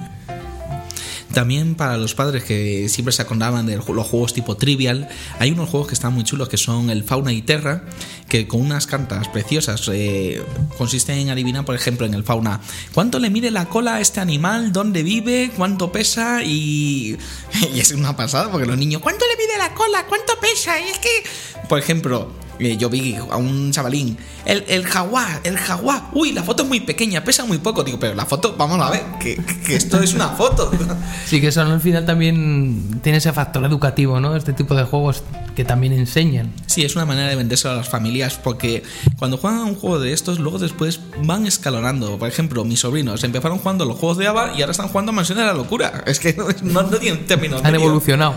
También 1.34 1.76
para 1.76 1.98
los 1.98 2.16
padres 2.16 2.44
que 2.44 2.90
siempre 2.90 3.12
se 3.12 3.22
acordaban 3.22 3.66
de 3.66 3.78
los 3.78 4.08
juegos 4.08 4.34
tipo 4.34 4.58
Trivial, 4.58 5.10
hay 5.38 5.52
unos 5.52 5.70
juegos 5.70 5.90
que 5.90 5.94
están 5.94 6.14
muy 6.14 6.24
chulos 6.24 6.50
que 6.50 6.58
son 6.58 6.90
el 6.90 7.04
Fauna 7.04 7.32
y 7.32 7.42
Terra, 7.42 7.84
que 8.28 8.48
con 8.48 8.62
unas 8.62 8.88
cartas 8.88 9.28
preciosas 9.28 9.88
eh, 9.94 10.44
consisten 10.78 11.20
en 11.20 11.30
adivinar, 11.30 11.66
por 11.66 11.76
ejemplo, 11.76 12.06
en 12.06 12.14
el 12.14 12.24
Fauna, 12.24 12.62
cuánto 12.94 13.20
le 13.20 13.30
mide 13.30 13.52
la 13.52 13.66
cola 13.66 13.96
a 13.96 14.02
este 14.02 14.20
animal, 14.20 14.72
dónde 14.72 15.04
vive, 15.04 15.52
cuánto 15.56 15.92
pesa 15.92 16.44
y... 16.44 17.18
y 17.74 17.80
es 17.80 17.92
una 17.92 18.16
pasada 18.16 18.52
porque 18.52 18.66
los 18.66 18.78
niños, 18.78 19.02
¿cuánto 19.02 19.26
le 19.28 19.38
mide 19.38 19.58
la 19.58 19.74
cola? 19.76 20.06
¿Cuánto 20.08 20.34
pesa? 20.40 20.80
Y 20.80 20.90
es 20.90 20.98
que, 20.98 21.24
por 21.68 21.78
ejemplo, 21.78 22.32
yo 22.60 22.90
vi 22.90 23.16
a 23.16 23.38
un 23.38 23.72
chavalín, 23.72 24.18
el, 24.46 24.64
el, 24.68 24.86
jaguar, 24.86 25.42
el 25.44 25.58
jaguar, 25.58 26.10
uy, 26.14 26.34
la 26.34 26.44
foto 26.44 26.64
es 26.64 26.70
muy 26.70 26.80
pequeña, 26.80 27.24
pesa 27.24 27.46
muy 27.46 27.58
poco, 27.58 27.84
digo, 27.84 28.00
pero 28.00 28.16
la 28.16 28.26
foto, 28.26 28.56
vamos 28.58 28.80
a 28.82 28.92
ver, 28.92 29.04
que, 29.20 29.42
que 29.66 29.76
esto 29.76 30.02
es 30.02 30.14
una 30.14 30.30
foto. 30.30 30.72
Sí, 31.26 31.40
que 31.40 31.50
eso 31.50 31.62
al 31.62 31.80
final 31.80 32.06
también 32.06 33.00
tiene 33.04 33.20
ese 33.20 33.32
factor 33.32 33.64
educativo, 33.64 34.20
¿no? 34.20 34.36
Este 34.36 34.52
tipo 34.52 34.74
de 34.74 34.84
juegos 34.84 35.22
que 35.56 35.64
también 35.64 35.94
enseñan. 35.94 36.52
Sí, 36.66 36.84
es 36.84 36.96
una 36.96 37.06
manera 37.06 37.30
de 37.30 37.36
venderse 37.36 37.68
a 37.68 37.74
las 37.74 37.88
familias 37.88 38.40
porque 38.42 38.82
cuando 39.18 39.38
juegan 39.38 39.60
a 39.60 39.66
un 39.66 39.76
juego 39.76 40.00
de 40.00 40.12
estos, 40.12 40.40
luego 40.40 40.58
después 40.58 41.02
van 41.24 41.46
escalonando. 41.46 42.18
Por 42.18 42.28
ejemplo, 42.28 42.66
mis 42.66 42.80
sobrinos 42.80 43.24
empezaron 43.24 43.60
jugando 43.60 43.86
los 43.86 43.98
juegos 43.98 44.18
de 44.18 44.28
ABA 44.28 44.54
y 44.58 44.62
ahora 44.62 44.72
están 44.72 44.88
jugando 44.88 45.12
Mansión 45.12 45.38
de 45.38 45.46
la 45.46 45.54
Locura. 45.54 46.04
Es 46.10 46.20
que 46.20 46.34
no, 46.34 46.48
no, 46.64 46.82
no 46.90 46.98
tienen 46.98 47.28
términos. 47.28 47.62
Han 47.64 47.76
evolucionado. 47.76 48.34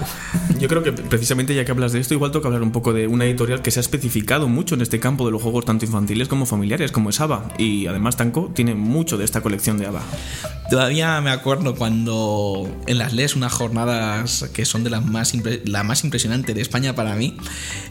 Yo 0.59 0.69
creo 0.69 0.83
que 0.83 0.93
precisamente 0.93 1.55
ya 1.55 1.65
que 1.65 1.71
hablas 1.71 1.93
de 1.93 2.01
esto, 2.01 2.13
igual 2.13 2.31
toca 2.31 2.49
hablar 2.49 2.63
un 2.63 2.73
poco 2.73 2.93
de 2.93 3.07
una 3.07 3.25
editorial 3.25 3.63
que 3.63 3.71
se 3.71 3.81
ha 3.81 3.83
especificado 3.83 4.12
mucho 4.49 4.75
en 4.75 4.83
este 4.83 5.01
campo 5.01 5.25
de 5.25 5.33
los 5.33 5.43
juegos 5.43 5.65
tanto 5.65 5.85
infantiles 5.85 6.29
como 6.29 6.47
familiares, 6.47 6.93
como 6.93 7.11
es 7.11 7.21
ABA. 7.21 7.49
Y 7.59 7.87
además 7.87 8.17
Tanco 8.17 8.51
tiene 8.55 8.75
mucho 8.75 9.17
de 9.17 9.25
esta 9.25 9.41
colección 9.41 9.79
de 9.79 9.87
ABA. 9.87 10.03
Todavía 10.71 11.21
me 11.21 11.31
acuerdo 11.31 11.75
cuando 11.75 12.67
en 12.87 12.99
las 12.99 13.13
LES, 13.13 13.37
unas 13.37 13.53
jornadas 13.53 14.49
que 14.55 14.65
son 14.65 14.85
de 14.85 14.91
las 14.91 15.05
más 15.05 15.33
la 15.65 15.83
más 15.83 16.05
impresionante 16.05 16.55
de 16.55 16.63
España 16.63 16.95
para 16.95 17.15
mí, 17.15 17.37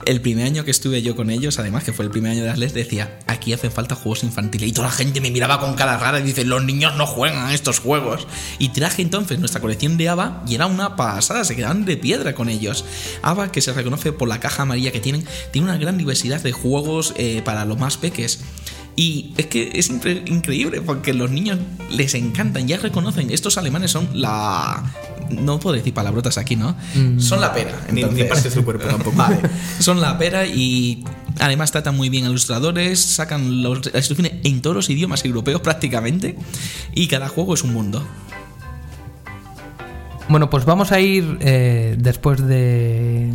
el 0.06 0.22
primer 0.22 0.46
año 0.46 0.64
que 0.64 0.72
estuve 0.72 1.02
yo 1.02 1.16
con 1.16 1.30
ellos, 1.30 1.60
además 1.60 1.84
que 1.84 1.94
fue 1.94 2.06
el 2.06 2.12
primer 2.12 2.32
año 2.32 2.42
de 2.42 2.50
las 2.50 2.58
LES, 2.58 2.74
decía, 2.74 3.20
aquí 3.28 3.54
hacen 3.54 3.72
falta 3.72 3.96
juegos 3.96 4.24
infantiles. 4.24 4.70
Y 4.70 4.74
toda 4.74 4.88
la 4.88 4.94
gente 4.94 5.22
me 5.22 5.32
miraba 5.32 5.60
con 5.60 5.76
cara 5.76 5.98
rara 5.98 6.20
y 6.20 6.24
dice, 6.24 6.44
los 6.46 6.64
niños 6.64 6.96
no 6.98 7.06
juegan 7.06 7.52
estos 7.52 7.80
juegos. 7.80 8.28
Y 8.58 8.70
traje 8.70 9.02
entonces 9.02 9.40
nuestra 9.40 9.62
colección 9.62 9.98
de 9.98 10.10
ABA 10.10 10.44
y 10.48 10.56
era 10.56 10.66
una 10.66 10.96
pasada, 10.96 11.44
se 11.44 11.56
quedaban 11.56 11.86
de 11.86 11.98
piedra 11.98 12.34
con 12.34 12.50
ellos. 12.50 12.86
ABA, 13.22 13.52
que 13.52 13.62
se 13.62 13.74
reconoce 13.74 14.12
por 14.12 14.28
la 14.28 14.40
caja 14.40 14.64
amarilla 14.64 14.92
que 14.92 15.00
tienen, 15.00 15.26
tiene 15.52 15.68
una 15.68 15.78
gran 15.78 15.98
diversidad 15.98 16.11
de 16.12 16.52
juegos 16.52 17.14
eh, 17.18 17.42
para 17.44 17.66
los 17.66 17.80
más 17.80 17.98
peques. 17.98 18.42
Y 18.96 19.34
es 19.38 19.48
que 19.48 19.72
es 19.74 19.90
incre 19.90 20.24
increíble 20.28 20.82
porque 20.82 21.14
los 21.14 21.32
niños 21.32 21.58
les 21.90 22.14
encantan, 22.14 22.68
ya 22.68 22.78
reconocen, 22.78 23.32
estos 23.32 23.58
alemanes 23.58 23.92
son 23.92 24.10
la... 24.14 24.84
No 25.30 25.60
puedo 25.62 25.78
decir 25.78 25.94
palabrotas 25.94 26.38
aquí, 26.38 26.58
¿no? 26.58 26.76
Mm. 26.94 27.20
Son 27.20 27.40
la 27.40 27.54
pera. 27.54 27.72
Entonces, 27.88 28.12
ni, 28.12 28.24
ni 28.24 28.28
parte 28.28 28.50
de 28.50 28.56
su 28.56 28.66
cuerpo 28.66 28.86
tampoco. 28.86 29.16
Vale. 29.16 29.40
Son 29.80 30.02
la 30.02 30.18
pera 30.18 30.46
y 30.46 31.06
además 31.40 31.72
tratan 31.72 31.96
muy 31.96 32.10
bien 32.10 32.26
a 32.26 32.30
ilustradores, 32.30 33.00
sacan 33.00 33.64
los, 33.64 33.86
las 33.86 34.10
instrucciones 34.10 34.34
en 34.44 34.62
todos 34.62 34.76
los 34.76 34.90
idiomas 34.90 35.24
europeos 35.24 35.62
prácticamente 35.62 36.36
y 36.94 37.08
cada 37.08 37.30
juego 37.30 37.54
es 37.54 37.64
un 37.64 37.74
mundo. 37.74 38.06
Bueno, 40.28 40.50
pues 40.50 40.66
vamos 40.66 40.92
a 40.92 41.00
ir 41.00 41.38
eh, 41.42 41.96
después 41.98 42.46
de, 42.46 43.32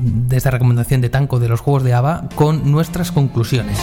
de 0.00 0.36
esta 0.36 0.50
recomendación 0.50 1.00
de 1.00 1.08
Tanco 1.08 1.38
de 1.38 1.48
los 1.48 1.60
juegos 1.60 1.82
de 1.82 1.94
ABA 1.94 2.28
con 2.34 2.70
nuestras 2.70 3.12
conclusiones. 3.12 3.78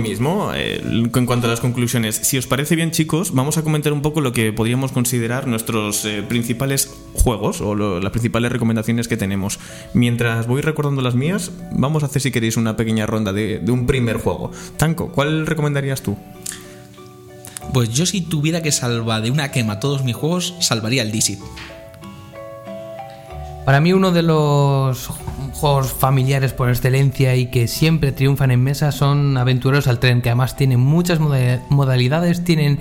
Mí 0.00 0.08
mismo. 0.08 0.52
Eh, 0.54 0.80
en 0.84 1.26
cuanto 1.26 1.46
a 1.46 1.50
las 1.50 1.60
conclusiones, 1.60 2.16
si 2.16 2.38
os 2.38 2.46
parece 2.46 2.76
bien, 2.76 2.90
chicos, 2.90 3.32
vamos 3.32 3.58
a 3.58 3.62
comentar 3.62 3.92
un 3.92 4.02
poco 4.02 4.20
lo 4.20 4.32
que 4.32 4.52
podríamos 4.52 4.92
considerar 4.92 5.46
nuestros 5.46 6.04
eh, 6.04 6.22
principales 6.22 6.94
juegos 7.14 7.60
o 7.60 7.74
lo, 7.74 8.00
las 8.00 8.10
principales 8.10 8.52
recomendaciones 8.52 9.08
que 9.08 9.16
tenemos. 9.16 9.58
Mientras 9.94 10.46
voy 10.46 10.60
recordando 10.60 11.02
las 11.02 11.14
mías, 11.14 11.52
vamos 11.72 12.02
a 12.02 12.06
hacer, 12.06 12.22
si 12.22 12.30
queréis, 12.30 12.56
una 12.56 12.76
pequeña 12.76 13.06
ronda 13.06 13.32
de, 13.32 13.58
de 13.58 13.72
un 13.72 13.86
primer 13.86 14.18
juego. 14.18 14.50
Tanco, 14.76 15.10
¿cuál 15.12 15.46
recomendarías 15.46 16.02
tú? 16.02 16.16
Pues 17.72 17.90
yo, 17.90 18.06
si 18.06 18.20
tuviera 18.20 18.62
que 18.62 18.72
salvar 18.72 19.22
de 19.22 19.30
una 19.30 19.50
quema 19.50 19.80
todos 19.80 20.04
mis 20.04 20.14
juegos, 20.14 20.54
salvaría 20.60 21.02
el 21.02 21.12
DC. 21.12 21.38
Para 23.64 23.80
mí 23.80 23.92
uno 23.92 24.12
de 24.12 24.22
los 24.22 25.10
juegos 25.56 25.92
familiares 25.92 26.52
por 26.52 26.68
excelencia 26.68 27.34
y 27.34 27.46
que 27.46 27.66
siempre 27.66 28.12
triunfan 28.12 28.50
en 28.50 28.62
mesa 28.62 28.92
son 28.92 29.36
Aventureros 29.36 29.88
al 29.88 29.98
Tren, 29.98 30.22
que 30.22 30.28
además 30.28 30.56
tienen 30.56 30.80
muchas 30.80 31.18
modalidades, 31.20 32.44
tienen... 32.44 32.78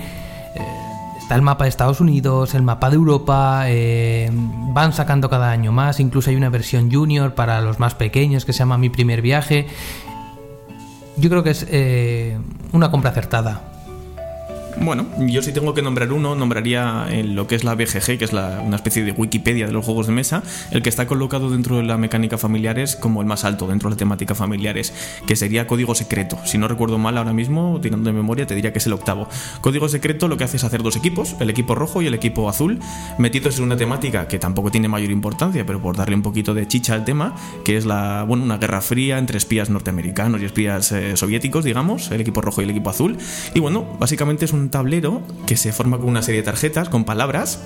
Eh, 0.55 0.85
está 1.19 1.35
el 1.35 1.41
mapa 1.41 1.63
de 1.63 1.69
Estados 1.69 2.01
Unidos, 2.01 2.53
el 2.53 2.61
mapa 2.61 2.91
de 2.91 2.97
Europa, 2.97 3.63
eh, 3.65 4.29
van 4.31 4.93
sacando 4.93 5.27
cada 5.27 5.49
año 5.49 5.71
más, 5.71 5.99
incluso 5.99 6.29
hay 6.29 6.35
una 6.35 6.49
versión 6.49 6.91
junior 6.91 7.33
para 7.33 7.61
los 7.61 7.79
más 7.79 7.95
pequeños 7.95 8.45
que 8.45 8.53
se 8.53 8.59
llama 8.59 8.77
Mi 8.77 8.89
primer 8.89 9.23
viaje. 9.23 9.65
Yo 11.17 11.29
creo 11.29 11.41
que 11.41 11.49
es 11.49 11.65
eh, 11.69 12.37
una 12.73 12.91
compra 12.91 13.09
acertada. 13.09 13.74
Bueno, 14.81 15.07
yo 15.19 15.41
si 15.41 15.53
tengo 15.53 15.73
que 15.73 15.81
nombrar 15.81 16.11
uno, 16.11 16.35
nombraría 16.35 17.07
en 17.09 17.35
lo 17.35 17.47
que 17.47 17.55
es 17.55 17.63
la 17.63 17.75
BGG, 17.75 18.17
que 18.17 18.25
es 18.25 18.33
la, 18.33 18.61
una 18.65 18.75
especie 18.75 19.03
de 19.03 19.11
Wikipedia 19.11 19.67
de 19.67 19.71
los 19.71 19.85
juegos 19.85 20.07
de 20.07 20.13
mesa, 20.13 20.43
el 20.71 20.81
que 20.81 20.89
está 20.89 21.07
colocado 21.07 21.49
dentro 21.49 21.77
de 21.77 21.83
la 21.83 21.97
mecánica 21.97 22.37
familiares 22.37 22.95
como 22.95 23.21
el 23.21 23.27
más 23.27 23.45
alto 23.45 23.67
dentro 23.67 23.89
de 23.89 23.95
la 23.95 23.97
temática 23.97 24.35
familiares, 24.35 24.93
que 25.25 25.35
sería 25.35 25.65
Código 25.65 25.95
Secreto. 25.95 26.37
Si 26.45 26.57
no 26.57 26.67
recuerdo 26.67 26.97
mal 26.97 27.17
ahora 27.17 27.33
mismo, 27.33 27.79
tirando 27.81 28.09
de 28.09 28.13
memoria, 28.13 28.45
te 28.45 28.53
diría 28.53 28.73
que 28.73 28.79
es 28.79 28.85
el 28.85 28.93
octavo. 28.93 29.29
Código 29.61 29.87
Secreto 29.87 30.27
lo 30.27 30.37
que 30.37 30.43
hace 30.43 30.57
es 30.57 30.63
hacer 30.63 30.83
dos 30.83 30.97
equipos, 30.97 31.35
el 31.39 31.49
equipo 31.49 31.73
rojo 31.73 32.01
y 32.01 32.07
el 32.07 32.13
equipo 32.13 32.49
azul, 32.49 32.79
metidos 33.17 33.57
en 33.57 33.63
una 33.63 33.77
temática 33.77 34.27
que 34.27 34.39
tampoco 34.39 34.71
tiene 34.71 34.87
mayor 34.87 35.11
importancia, 35.11 35.65
pero 35.65 35.81
por 35.81 35.95
darle 35.95 36.15
un 36.15 36.21
poquito 36.21 36.53
de 36.53 36.67
chicha 36.67 36.93
al 36.93 37.05
tema, 37.05 37.35
que 37.63 37.77
es 37.77 37.85
la, 37.85 38.23
bueno, 38.23 38.43
una 38.43 38.57
guerra 38.57 38.81
fría 38.81 39.17
entre 39.17 39.37
espías 39.37 39.69
norteamericanos 39.69 40.41
y 40.41 40.45
espías 40.45 40.91
eh, 40.91 41.15
soviéticos, 41.15 41.63
digamos, 41.63 42.11
el 42.11 42.21
equipo 42.21 42.41
rojo 42.41 42.61
y 42.61 42.65
el 42.65 42.71
equipo 42.71 42.89
azul. 42.89 43.17
Y 43.53 43.59
bueno, 43.59 43.85
básicamente 43.99 44.45
es 44.45 44.53
un 44.53 44.64
tablero 44.69 45.21
que 45.45 45.57
se 45.57 45.71
forma 45.71 45.97
con 45.97 46.09
una 46.09 46.21
serie 46.21 46.41
de 46.41 46.45
tarjetas 46.45 46.89
con 46.89 47.03
palabras, 47.03 47.61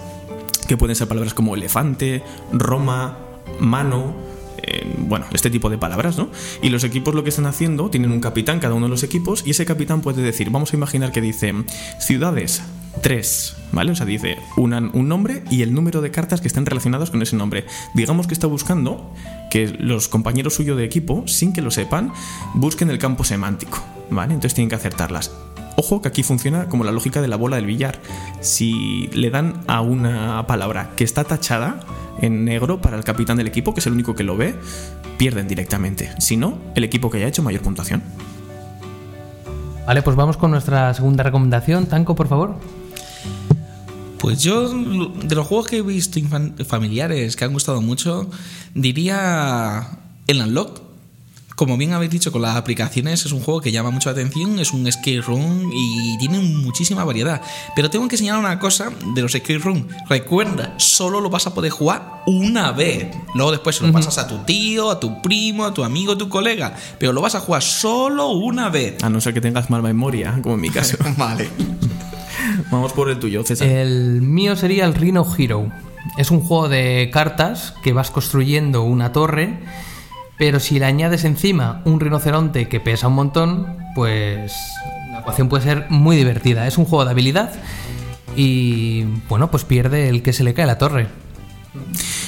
que 0.67 0.77
pueden 0.77 0.95
ser 0.95 1.07
palabras 1.07 1.33
como 1.33 1.55
elefante, 1.55 2.23
Roma, 2.51 3.17
mano, 3.59 4.13
eh, 4.61 4.93
bueno, 4.97 5.25
este 5.33 5.49
tipo 5.49 5.69
de 5.69 5.77
palabras, 5.77 6.17
¿no? 6.17 6.29
Y 6.61 6.69
los 6.69 6.83
equipos 6.83 7.15
lo 7.15 7.23
que 7.23 7.29
están 7.29 7.45
haciendo, 7.45 7.89
tienen 7.89 8.11
un 8.11 8.19
capitán 8.19 8.59
cada 8.59 8.75
uno 8.75 8.85
de 8.85 8.91
los 8.91 9.03
equipos, 9.03 9.43
y 9.45 9.51
ese 9.51 9.65
capitán 9.65 10.01
puede 10.01 10.21
decir, 10.21 10.49
vamos 10.49 10.73
a 10.73 10.75
imaginar 10.75 11.11
que 11.11 11.21
dice, 11.21 11.53
ciudades, 11.99 12.61
3, 13.01 13.55
¿vale? 13.71 13.91
O 13.91 13.95
sea, 13.95 14.05
dice 14.05 14.37
un 14.57 15.07
nombre 15.07 15.43
y 15.49 15.61
el 15.61 15.73
número 15.73 16.01
de 16.01 16.11
cartas 16.11 16.41
que 16.41 16.47
estén 16.47 16.65
relacionadas 16.65 17.11
con 17.11 17.21
ese 17.21 17.35
nombre. 17.35 17.65
Digamos 17.93 18.27
que 18.27 18.33
está 18.33 18.47
buscando 18.47 19.13
que 19.49 19.67
los 19.67 20.07
compañeros 20.07 20.55
suyos 20.55 20.77
de 20.77 20.83
equipo, 20.83 21.27
sin 21.27 21.53
que 21.53 21.61
lo 21.61 21.71
sepan, 21.71 22.11
busquen 22.53 22.89
el 22.89 22.99
campo 22.99 23.23
semántico, 23.23 23.79
¿vale? 24.09 24.33
Entonces 24.33 24.53
tienen 24.53 24.69
que 24.69 24.75
acertarlas. 24.75 25.31
Ojo 25.79 26.01
que 26.01 26.09
aquí 26.09 26.23
funciona 26.23 26.65
como 26.67 26.83
la 26.83 26.91
lógica 26.91 27.21
de 27.21 27.29
la 27.29 27.37
bola 27.37 27.55
del 27.55 27.65
billar. 27.65 28.01
Si 28.41 29.07
le 29.13 29.29
dan 29.29 29.61
a 29.67 29.79
una 29.79 30.45
palabra 30.45 30.91
que 30.97 31.05
está 31.05 31.23
tachada 31.23 31.79
en 32.21 32.43
negro 32.43 32.81
para 32.81 32.97
el 32.97 33.05
capitán 33.05 33.37
del 33.37 33.47
equipo, 33.47 33.73
que 33.73 33.79
es 33.79 33.87
el 33.87 33.93
único 33.93 34.13
que 34.13 34.25
lo 34.25 34.35
ve, 34.35 34.55
pierden 35.17 35.47
directamente. 35.47 36.11
Si 36.19 36.35
no, 36.35 36.57
el 36.75 36.83
equipo 36.83 37.09
que 37.09 37.19
haya 37.19 37.27
hecho 37.27 37.43
mayor 37.43 37.61
puntuación. 37.61 38.03
Vale, 39.87 40.01
pues 40.01 40.17
vamos 40.17 40.35
con 40.35 40.51
nuestra 40.51 40.93
segunda 40.93 41.23
recomendación. 41.23 41.85
Tanco, 41.85 42.13
por 42.13 42.27
favor. 42.27 42.55
Pues 44.17 44.43
yo, 44.43 44.67
de 44.67 45.33
los 45.33 45.47
juegos 45.47 45.67
que 45.67 45.77
he 45.77 45.81
visto 45.81 46.19
familiares 46.65 47.37
que 47.37 47.45
han 47.45 47.53
gustado 47.53 47.81
mucho, 47.81 48.29
diría 48.73 49.91
el 50.27 50.41
Unlock 50.41 50.88
como 51.59 51.75
bien 51.75 51.91
habéis 51.91 52.11
dicho 52.11 52.31
con 52.31 52.41
las 52.41 52.55
aplicaciones, 52.55 53.25
es 53.25 53.33
un 53.33 53.41
juego 53.41 53.59
que 53.59 53.73
llama 53.73 53.91
mucho 53.91 54.07
la 54.07 54.13
atención, 54.13 54.59
es 54.59 54.71
un 54.71 54.87
escape 54.87 55.19
room 55.19 55.69
y 55.73 56.17
tiene 56.17 56.39
muchísima 56.39 57.03
variedad. 57.03 57.41
Pero 57.75 57.89
tengo 57.89 58.07
que 58.07 58.15
señalar 58.15 58.39
una 58.39 58.59
cosa 58.59 58.91
de 59.13 59.21
los 59.21 59.35
escape 59.35 59.57
room. 59.57 59.85
Recuerda, 60.07 60.73
solo 60.77 61.19
lo 61.19 61.29
vas 61.29 61.47
a 61.47 61.53
poder 61.53 61.71
jugar 61.71 62.23
una 62.27 62.71
vez. 62.71 63.13
Luego 63.35 63.51
después 63.51 63.75
se 63.75 63.85
lo 63.85 63.91
pasas 63.91 64.17
a 64.19 64.25
tu 64.25 64.37
tío, 64.45 64.89
a 64.89 65.01
tu 65.01 65.21
primo, 65.21 65.65
a 65.65 65.73
tu 65.73 65.83
amigo, 65.83 66.13
a 66.13 66.17
tu 66.17 66.29
colega. 66.29 66.77
Pero 66.97 67.11
lo 67.11 67.19
vas 67.19 67.35
a 67.35 67.41
jugar 67.41 67.61
solo 67.61 68.29
una 68.29 68.69
vez. 68.69 69.03
A 69.03 69.09
no 69.09 69.19
ser 69.19 69.33
que 69.33 69.41
tengas 69.41 69.69
mal 69.69 69.83
memoria, 69.83 70.39
como 70.41 70.55
en 70.55 70.61
mi 70.61 70.69
caso. 70.69 70.95
vale. 71.17 71.49
Vamos 72.71 72.93
por 72.93 73.09
el 73.09 73.19
tuyo, 73.19 73.43
César. 73.43 73.67
El 73.67 74.21
mío 74.21 74.55
sería 74.55 74.85
el 74.85 74.95
Rhino 74.95 75.27
Hero. 75.37 75.69
Es 76.17 76.31
un 76.31 76.39
juego 76.39 76.69
de 76.69 77.09
cartas 77.11 77.73
que 77.83 77.91
vas 77.91 78.11
construyendo 78.11 78.83
una 78.83 79.11
torre 79.11 79.59
pero 80.39 80.61
si 80.61 80.79
le 80.79 80.85
añades 80.85 81.25
encima 81.25 81.81
un 81.83 81.99
rinoceronte 81.99 82.69
que 82.69 82.79
pesa 82.79 83.09
un 83.09 83.13
montón, 83.15 83.77
pues 83.93 84.53
la 85.11 85.19
ecuación 85.19 85.49
puede 85.49 85.63
ser 85.63 85.85
muy 85.89 86.15
divertida. 86.15 86.65
Es 86.65 86.77
un 86.77 86.85
juego 86.85 87.03
de 87.03 87.11
habilidad 87.11 87.51
y 88.37 89.03
bueno, 89.27 89.51
pues 89.51 89.65
pierde 89.65 90.07
el 90.07 90.23
que 90.23 90.31
se 90.31 90.45
le 90.45 90.53
cae 90.53 90.65
la 90.65 90.77
torre. 90.77 91.07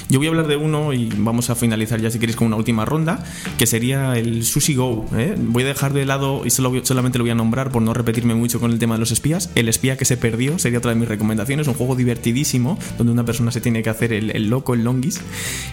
Yo 0.10 0.20
voy 0.20 0.28
a 0.28 0.30
hablar 0.30 0.48
de 0.48 0.58
uno 0.58 0.94
y 0.94 1.10
vamos 1.18 1.50
a 1.50 1.56
finalizar 1.56 2.00
ya 2.02 2.12
si 2.12 2.20
queréis 2.20 2.36
con 2.36 2.48
una 2.48 2.58
última 2.58 2.86
ronda, 2.86 3.24
que 3.58 3.66
sería 3.66 4.18
el 4.18 4.44
Sushi 4.44 4.76
Go. 4.76 5.06
¿eh? 5.16 5.36
Voy 5.38 5.64
a 5.64 5.68
dejar 5.68 5.94
de 5.94 6.06
lado 6.06 6.42
y 6.46 6.50
solo, 6.50 6.74
solamente 6.84 7.18
lo 7.18 7.24
voy 7.24 7.32
a 7.32 7.36
nombrar 7.36 7.72
por 7.72 7.82
no 7.82 7.94
repetirme 7.94 8.36
mucho 8.36 8.60
con 8.60 8.72
el 8.72 8.80
tema 8.80 8.96
de 8.96 9.00
los 9.00 9.12
espías. 9.12 9.50
El 9.56 9.70
espía 9.70 9.98
que 9.98 10.06
se 10.06 10.18
perdió 10.18 10.60
sería 10.60 10.80
otra 10.80 10.92
de 10.92 11.00
mis 11.00 11.08
recomendaciones, 11.08 11.68
un 11.68 11.76
juego 11.76 11.96
divertidísimo 11.96 12.78
donde 12.98 13.14
una 13.14 13.24
persona 13.26 13.52
se 13.52 13.62
tiene 13.62 13.84
que 13.84 13.90
hacer 13.90 14.12
el, 14.12 14.50
loco, 14.50 14.74
el 14.74 14.84
longis. 14.84 15.22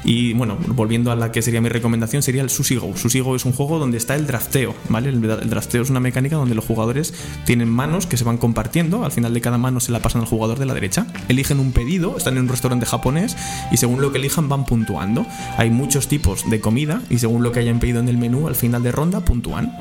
Y 0.05 0.35
bueno, 0.35 0.57
volviendo 0.69 1.11
a 1.11 1.17
la 1.17 1.33
que 1.33 1.43
sería 1.43 1.61
mi 1.61 1.69
recomendación, 1.69 2.23
sería 2.23 2.43
el 2.43 2.51
Sushi 2.51 2.77
Go. 2.77 2.97
Sushi 2.97 3.21
Go 3.21 3.35
es 3.35 3.45
un 3.45 3.53
juego 3.53 3.79
donde 3.79 3.99
está 3.99 4.15
el 4.15 4.27
drafteo, 4.27 4.75
¿vale? 4.89 5.09
El, 5.09 5.25
el 5.25 5.51
drafteo 5.51 5.83
es 5.83 5.91
una 5.91 6.01
mecánica 6.01 6.37
donde 6.37 6.55
los 6.55 6.65
jugadores 6.65 7.13
tienen 7.45 7.69
manos 7.69 8.07
que 8.07 8.17
se 8.17 8.25
van 8.25 8.39
compartiendo, 8.39 9.05
al 9.05 9.13
final 9.13 9.35
de 9.35 9.41
cada 9.41 9.59
mano 9.59 9.81
se 9.81 9.91
la 9.91 10.01
pasan 10.01 10.21
al 10.23 10.29
jugador 10.29 10.59
de 10.59 10.67
la 10.67 10.75
derecha, 10.75 11.07
eligen 11.29 11.59
un 11.59 11.73
pedido, 11.73 12.17
están 12.17 12.37
en 12.37 12.45
un 12.45 12.49
restaurante 12.49 12.87
japonés 12.87 13.37
y 13.71 13.77
según 13.77 14.01
lo 14.01 14.13
que 14.13 14.19
elijan 14.19 14.49
van 14.49 14.65
puntuando. 14.65 15.27
Hay 15.57 15.71
muchos 15.71 16.09
tipos 16.09 16.49
de 16.49 16.61
comida 16.61 17.03
y 17.11 17.19
según 17.19 17.43
lo 17.43 17.53
que 17.53 17.61
hayan 17.61 17.81
pedido 17.81 18.01
en 18.01 18.09
el 18.09 18.19
menú, 18.19 18.49
al 18.49 18.55
final 18.55 18.83
de 18.83 18.93
ronda 18.93 19.21
puntúan. 19.21 19.77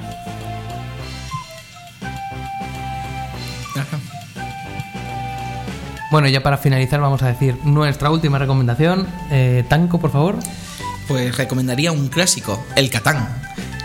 Bueno, 6.09 6.29
ya 6.29 6.41
para 6.41 6.57
finalizar 6.57 7.01
vamos 7.01 7.21
a 7.21 7.27
decir 7.27 7.57
nuestra 7.65 8.09
última 8.09 8.39
recomendación. 8.39 9.07
Eh, 9.29 9.65
Tanco, 9.67 9.99
por 9.99 10.11
favor. 10.11 10.37
Pues 11.07 11.37
recomendaría 11.37 11.91
un 11.91 12.07
clásico, 12.07 12.63
el 12.75 12.89
Catán. 12.89 13.27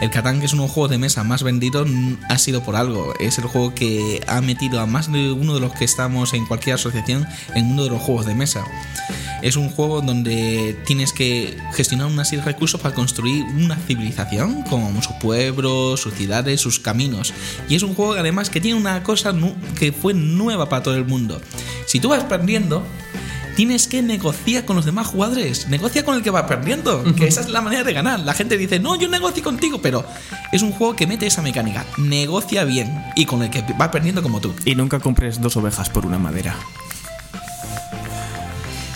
El 0.01 0.11
Catán, 0.11 0.41
que 0.41 0.47
es 0.47 0.53
uno 0.53 0.63
de 0.63 0.69
los 0.69 0.75
juegos 0.75 0.91
de 0.91 0.99
mesa 0.99 1.23
más 1.25 1.43
vendidos, 1.43 1.89
ha 2.29 2.39
sido 2.39 2.63
por 2.63 2.75
algo. 2.75 3.15
Es 3.21 3.39
el 3.39 3.45
juego 3.45 3.75
que 3.75 4.21
ha 4.27 4.41
metido 4.41 4.81
a 4.81 4.87
más 4.87 5.11
de 5.11 5.31
uno 5.33 5.55
de 5.55 5.61
los 5.61 5.73
que 5.73 5.85
estamos 5.85 6.35
en 6.35 6.47
cualquier 6.47 6.75
asociación 6.75 7.27
en 7.55 7.73
uno 7.73 7.85
de 7.85 7.91
los 7.91 8.01
juegos 8.03 8.27
de 8.27 8.35
mesa. 8.35 8.65
Es 9.43 9.57
un 9.57 9.69
juego 9.71 10.01
donde 10.01 10.77
tienes 10.87 11.13
que 11.13 11.59
gestionar 11.75 12.07
una 12.07 12.25
serie 12.25 12.45
de 12.45 12.53
recursos 12.53 12.81
para 12.81 12.95
construir 12.95 13.45
una 13.45 13.77
civilización, 13.77 14.63
como 14.63 15.03
sus 15.03 15.15
pueblos, 15.17 16.01
sus 16.01 16.15
ciudades, 16.15 16.61
sus 16.61 16.79
caminos. 16.79 17.35
Y 17.69 17.75
es 17.75 17.83
un 17.83 17.95
juego 17.95 18.13
además 18.13 18.51
que 18.51 18.61
tiene 18.61 18.79
una 18.79 19.03
cosa 19.03 19.35
que 19.79 19.93
fue 19.93 20.15
nueva 20.15 20.69
para 20.69 20.85
todo 20.85 20.95
el 20.95 21.05
mundo. 21.05 21.41
Si 21.87 21.99
tú 21.99 22.11
vas 22.11 22.23
perdiendo, 22.23 22.85
tienes 23.57 23.89
que 23.89 24.01
negociar 24.01 24.65
con 24.65 24.77
los 24.77 24.85
demás 24.85 25.09
jugadores. 25.09 25.69
Negocia 25.69 26.05
con 26.05 26.15
el 26.15 26.23
que 26.23 26.31
va 26.31 26.47
perdiendo, 26.47 27.03
que 27.15 27.27
esa 27.27 27.41
es 27.41 27.49
la 27.49 27.61
manera 27.61 27.85
de 27.85 27.93
ganar. 27.93 28.21
La 28.21 28.35
gente 28.35 28.57
dice, 28.57 28.79
no, 28.79 28.97
yo 28.97 29.09
negocio 29.09 29.43
contigo, 29.43 29.81
pero 29.83 30.05
es 30.53 30.63
un 30.63 30.73
juego 30.73 30.95
que 30.95 31.07
mete 31.07 31.27
esa 31.27 31.43
mecánica. 31.43 31.85
Negocia 31.99 32.65
bien 32.65 33.05
y 33.17 33.27
con 33.27 33.43
el 33.43 33.51
que 33.51 33.65
va 33.81 33.91
perdiendo 33.91 34.23
como 34.23 34.41
tú. 34.41 34.55
Y 34.65 34.75
nunca 34.75 35.01
compres 35.01 35.41
dos 35.41 35.57
ovejas 35.57 35.91
por 35.91 36.07
una 36.07 36.19
madera. 36.19 36.57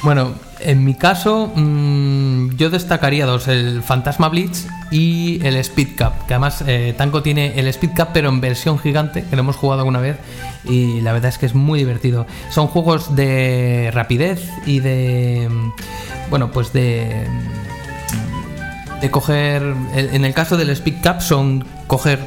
Bueno, 0.06 0.34
en 0.60 0.84
mi 0.84 0.94
caso, 0.94 1.50
mmm, 1.56 2.50
yo 2.50 2.70
destacaría 2.70 3.26
dos: 3.26 3.48
el 3.48 3.82
Fantasma 3.82 4.28
Blitz 4.28 4.68
y 4.92 5.44
el 5.44 5.56
Speed 5.56 5.96
Cup. 5.98 6.12
Que 6.28 6.34
además, 6.34 6.62
eh, 6.64 6.94
Tanko 6.96 7.24
tiene 7.24 7.58
el 7.58 7.66
Speed 7.66 7.90
Cup, 7.96 8.08
pero 8.12 8.28
en 8.28 8.40
versión 8.40 8.78
gigante, 8.78 9.24
que 9.24 9.34
lo 9.34 9.40
hemos 9.40 9.56
jugado 9.56 9.80
alguna 9.80 9.98
vez. 9.98 10.16
Y 10.62 11.00
la 11.00 11.12
verdad 11.12 11.30
es 11.30 11.38
que 11.38 11.46
es 11.46 11.56
muy 11.56 11.80
divertido. 11.80 12.24
Son 12.50 12.68
juegos 12.68 13.16
de 13.16 13.90
rapidez 13.92 14.48
y 14.64 14.78
de. 14.78 15.48
Bueno, 16.30 16.52
pues 16.52 16.72
de. 16.72 17.26
De 19.00 19.10
coger. 19.10 19.74
En 19.92 20.24
el 20.24 20.32
caso 20.34 20.56
del 20.56 20.70
Speed 20.70 21.02
Cup, 21.02 21.20
son 21.20 21.64
coger 21.88 22.20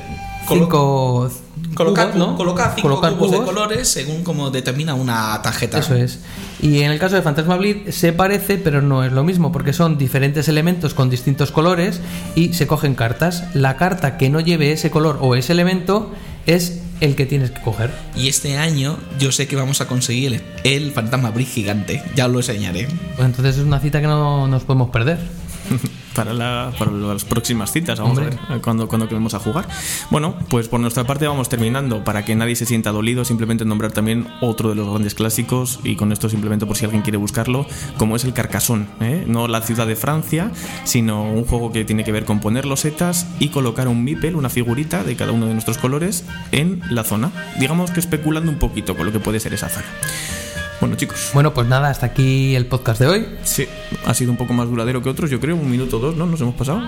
cinco. 0.49 1.31
Colocar, 1.75 2.11
cubos, 2.11 2.27
¿no? 2.27 2.35
colocar 2.35 2.73
cinco 2.75 2.89
colocar 2.89 3.13
cubos, 3.13 3.27
cubos, 3.29 3.39
de 3.39 3.45
colores 3.45 3.87
según 3.87 4.23
como 4.23 4.49
determina 4.49 4.93
una 4.95 5.41
tarjeta. 5.41 5.79
Eso 5.79 5.95
es. 5.95 6.19
Y 6.61 6.81
en 6.81 6.91
el 6.91 6.99
caso 6.99 7.15
de 7.15 7.21
Fantasma 7.21 7.55
Blitz 7.57 7.95
se 7.95 8.11
parece, 8.11 8.57
pero 8.57 8.81
no 8.81 9.03
es 9.03 9.11
lo 9.11 9.23
mismo, 9.23 9.51
porque 9.51 9.73
son 9.73 9.97
diferentes 9.97 10.47
elementos 10.47 10.93
con 10.93 11.09
distintos 11.09 11.51
colores 11.51 12.01
y 12.35 12.53
se 12.53 12.67
cogen 12.67 12.95
cartas. 12.95 13.43
La 13.53 13.77
carta 13.77 14.17
que 14.17 14.29
no 14.29 14.39
lleve 14.39 14.71
ese 14.71 14.91
color 14.91 15.19
o 15.21 15.35
ese 15.35 15.53
elemento 15.53 16.11
es 16.45 16.81
el 16.99 17.15
que 17.15 17.25
tienes 17.25 17.51
que 17.51 17.61
coger. 17.61 17.91
Y 18.15 18.27
este 18.27 18.57
año 18.57 18.97
yo 19.19 19.31
sé 19.31 19.47
que 19.47 19.55
vamos 19.55 19.81
a 19.81 19.87
conseguir 19.87 20.33
el, 20.33 20.41
el 20.63 20.91
Fantasma 20.91 21.31
Blitz 21.31 21.53
gigante. 21.53 22.03
Ya 22.15 22.25
os 22.25 22.31
lo 22.31 22.39
enseñaré. 22.39 22.87
Pues 23.15 23.25
entonces 23.25 23.57
es 23.57 23.63
una 23.63 23.79
cita 23.79 24.01
que 24.01 24.07
no 24.07 24.47
nos 24.47 24.63
podemos 24.63 24.89
perder. 24.89 25.17
para, 26.19 26.33
la, 26.33 26.73
para 26.77 26.91
las 26.91 27.23
próximas 27.23 27.71
citas. 27.71 27.97
Vamos 27.97 28.17
Hombre. 28.17 28.37
a 28.47 28.53
ver 28.53 28.61
cuando, 28.61 28.89
cuando 28.89 29.07
queremos 29.07 29.33
a 29.35 29.39
jugar. 29.39 29.69
Bueno, 30.09 30.35
pues 30.49 30.67
por 30.67 30.81
nuestra 30.81 31.05
parte 31.05 31.25
vamos 31.25 31.47
terminando. 31.47 32.03
Para 32.03 32.25
que 32.25 32.35
nadie 32.35 32.57
se 32.57 32.65
sienta 32.65 32.91
dolido, 32.91 33.23
simplemente 33.23 33.63
nombrar 33.63 33.93
también 33.93 34.27
otro 34.41 34.67
de 34.69 34.75
los 34.75 34.89
grandes 34.89 35.15
clásicos. 35.15 35.79
Y 35.85 35.95
con 35.95 36.11
esto 36.11 36.27
simplemente 36.27 36.65
por 36.65 36.75
si 36.75 36.83
alguien 36.83 37.03
quiere 37.03 37.17
buscarlo, 37.17 37.65
como 37.97 38.17
es 38.17 38.25
el 38.25 38.33
Carcassonne. 38.33 38.87
¿eh? 38.99 39.23
No 39.27 39.47
la 39.47 39.61
ciudad 39.61 39.87
de 39.87 39.95
Francia, 39.95 40.51
sino 40.83 41.23
un 41.23 41.45
juego 41.45 41.71
que 41.71 41.85
tiene 41.85 42.03
que 42.03 42.11
ver 42.11 42.25
con 42.25 42.41
poner 42.41 42.65
losetas 42.65 43.25
y 43.39 43.47
colocar 43.49 43.87
un 43.87 44.03
mipel, 44.03 44.35
una 44.35 44.49
figurita 44.49 45.05
de 45.05 45.15
cada 45.15 45.31
uno 45.31 45.45
de 45.45 45.53
nuestros 45.53 45.77
colores, 45.77 46.25
en 46.51 46.81
la 46.89 47.05
zona. 47.05 47.31
Digamos 47.59 47.91
que 47.91 48.01
especulando 48.01 48.51
un 48.51 48.59
poquito 48.59 48.97
con 48.97 49.05
lo 49.05 49.13
que 49.13 49.19
puede 49.19 49.39
ser 49.39 49.53
esa 49.53 49.69
zona. 49.69 49.87
Bueno, 50.79 50.95
chicos. 50.95 51.31
Bueno, 51.33 51.53
pues 51.53 51.67
nada, 51.67 51.89
hasta 51.89 52.05
aquí 52.05 52.55
el 52.55 52.65
podcast 52.65 52.99
de 53.01 53.07
hoy. 53.07 53.27
Sí, 53.43 53.67
ha 54.05 54.13
sido 54.13 54.31
un 54.31 54.37
poco 54.37 54.53
más 54.53 54.67
duradero 54.67 55.01
que 55.03 55.09
otros, 55.09 55.29
yo 55.29 55.39
creo, 55.39 55.55
un 55.55 55.69
minuto 55.69 55.97
o 55.97 55.99
dos, 55.99 56.15
¿no? 56.15 56.25
Nos 56.25 56.39
hemos 56.41 56.55
pasado. 56.55 56.81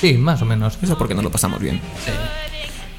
Sí, 0.00 0.14
más 0.14 0.40
o 0.40 0.46
menos. 0.46 0.78
Eso 0.80 0.96
porque 0.96 1.14
nos 1.14 1.22
lo 1.24 1.30
pasamos 1.30 1.60
bien. 1.60 1.80
Sí. 2.04 2.12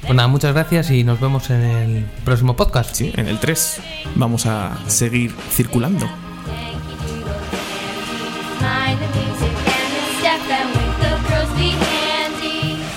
Pues 0.02 0.14
nada, 0.14 0.28
muchas 0.28 0.52
gracias 0.52 0.90
y 0.90 1.04
nos 1.04 1.20
vemos 1.20 1.50
en 1.50 1.62
el 1.62 2.04
próximo 2.24 2.56
podcast. 2.56 2.94
Sí, 2.94 3.12
en 3.16 3.28
el 3.28 3.38
3. 3.38 3.80
Vamos 4.16 4.46
a 4.46 4.78
seguir 4.88 5.34
circulando. 5.50 6.08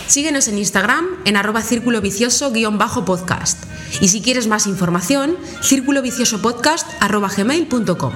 Síguenos 0.07 0.47
en 0.47 0.57
Instagram 0.59 1.05
en 1.25 1.35
arroba 1.35 1.61
círculo 1.61 1.99
vicioso-podcast. 1.99 3.65
Y 4.01 4.09
si 4.09 4.21
quieres 4.21 4.47
más 4.47 4.67
información, 4.67 5.37
círculo 5.61 6.01
vicioso 6.01 6.41
podcast 6.41 6.87
arroba 6.99 7.29
gmail.com. 7.29 8.13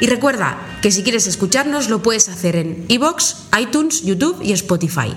Y 0.00 0.06
recuerda 0.06 0.58
que 0.82 0.90
si 0.90 1.02
quieres 1.02 1.26
escucharnos 1.26 1.88
lo 1.88 2.02
puedes 2.02 2.28
hacer 2.28 2.56
en 2.56 2.84
iVoox, 2.88 3.34
iTunes, 3.58 4.02
YouTube 4.02 4.40
y 4.42 4.52
Spotify. 4.52 5.14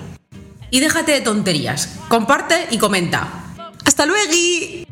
Y 0.70 0.80
déjate 0.80 1.12
de 1.12 1.20
tonterías, 1.20 1.98
comparte 2.08 2.68
y 2.70 2.78
comenta. 2.78 3.28
¡Hasta 3.84 4.06
luego! 4.06 4.89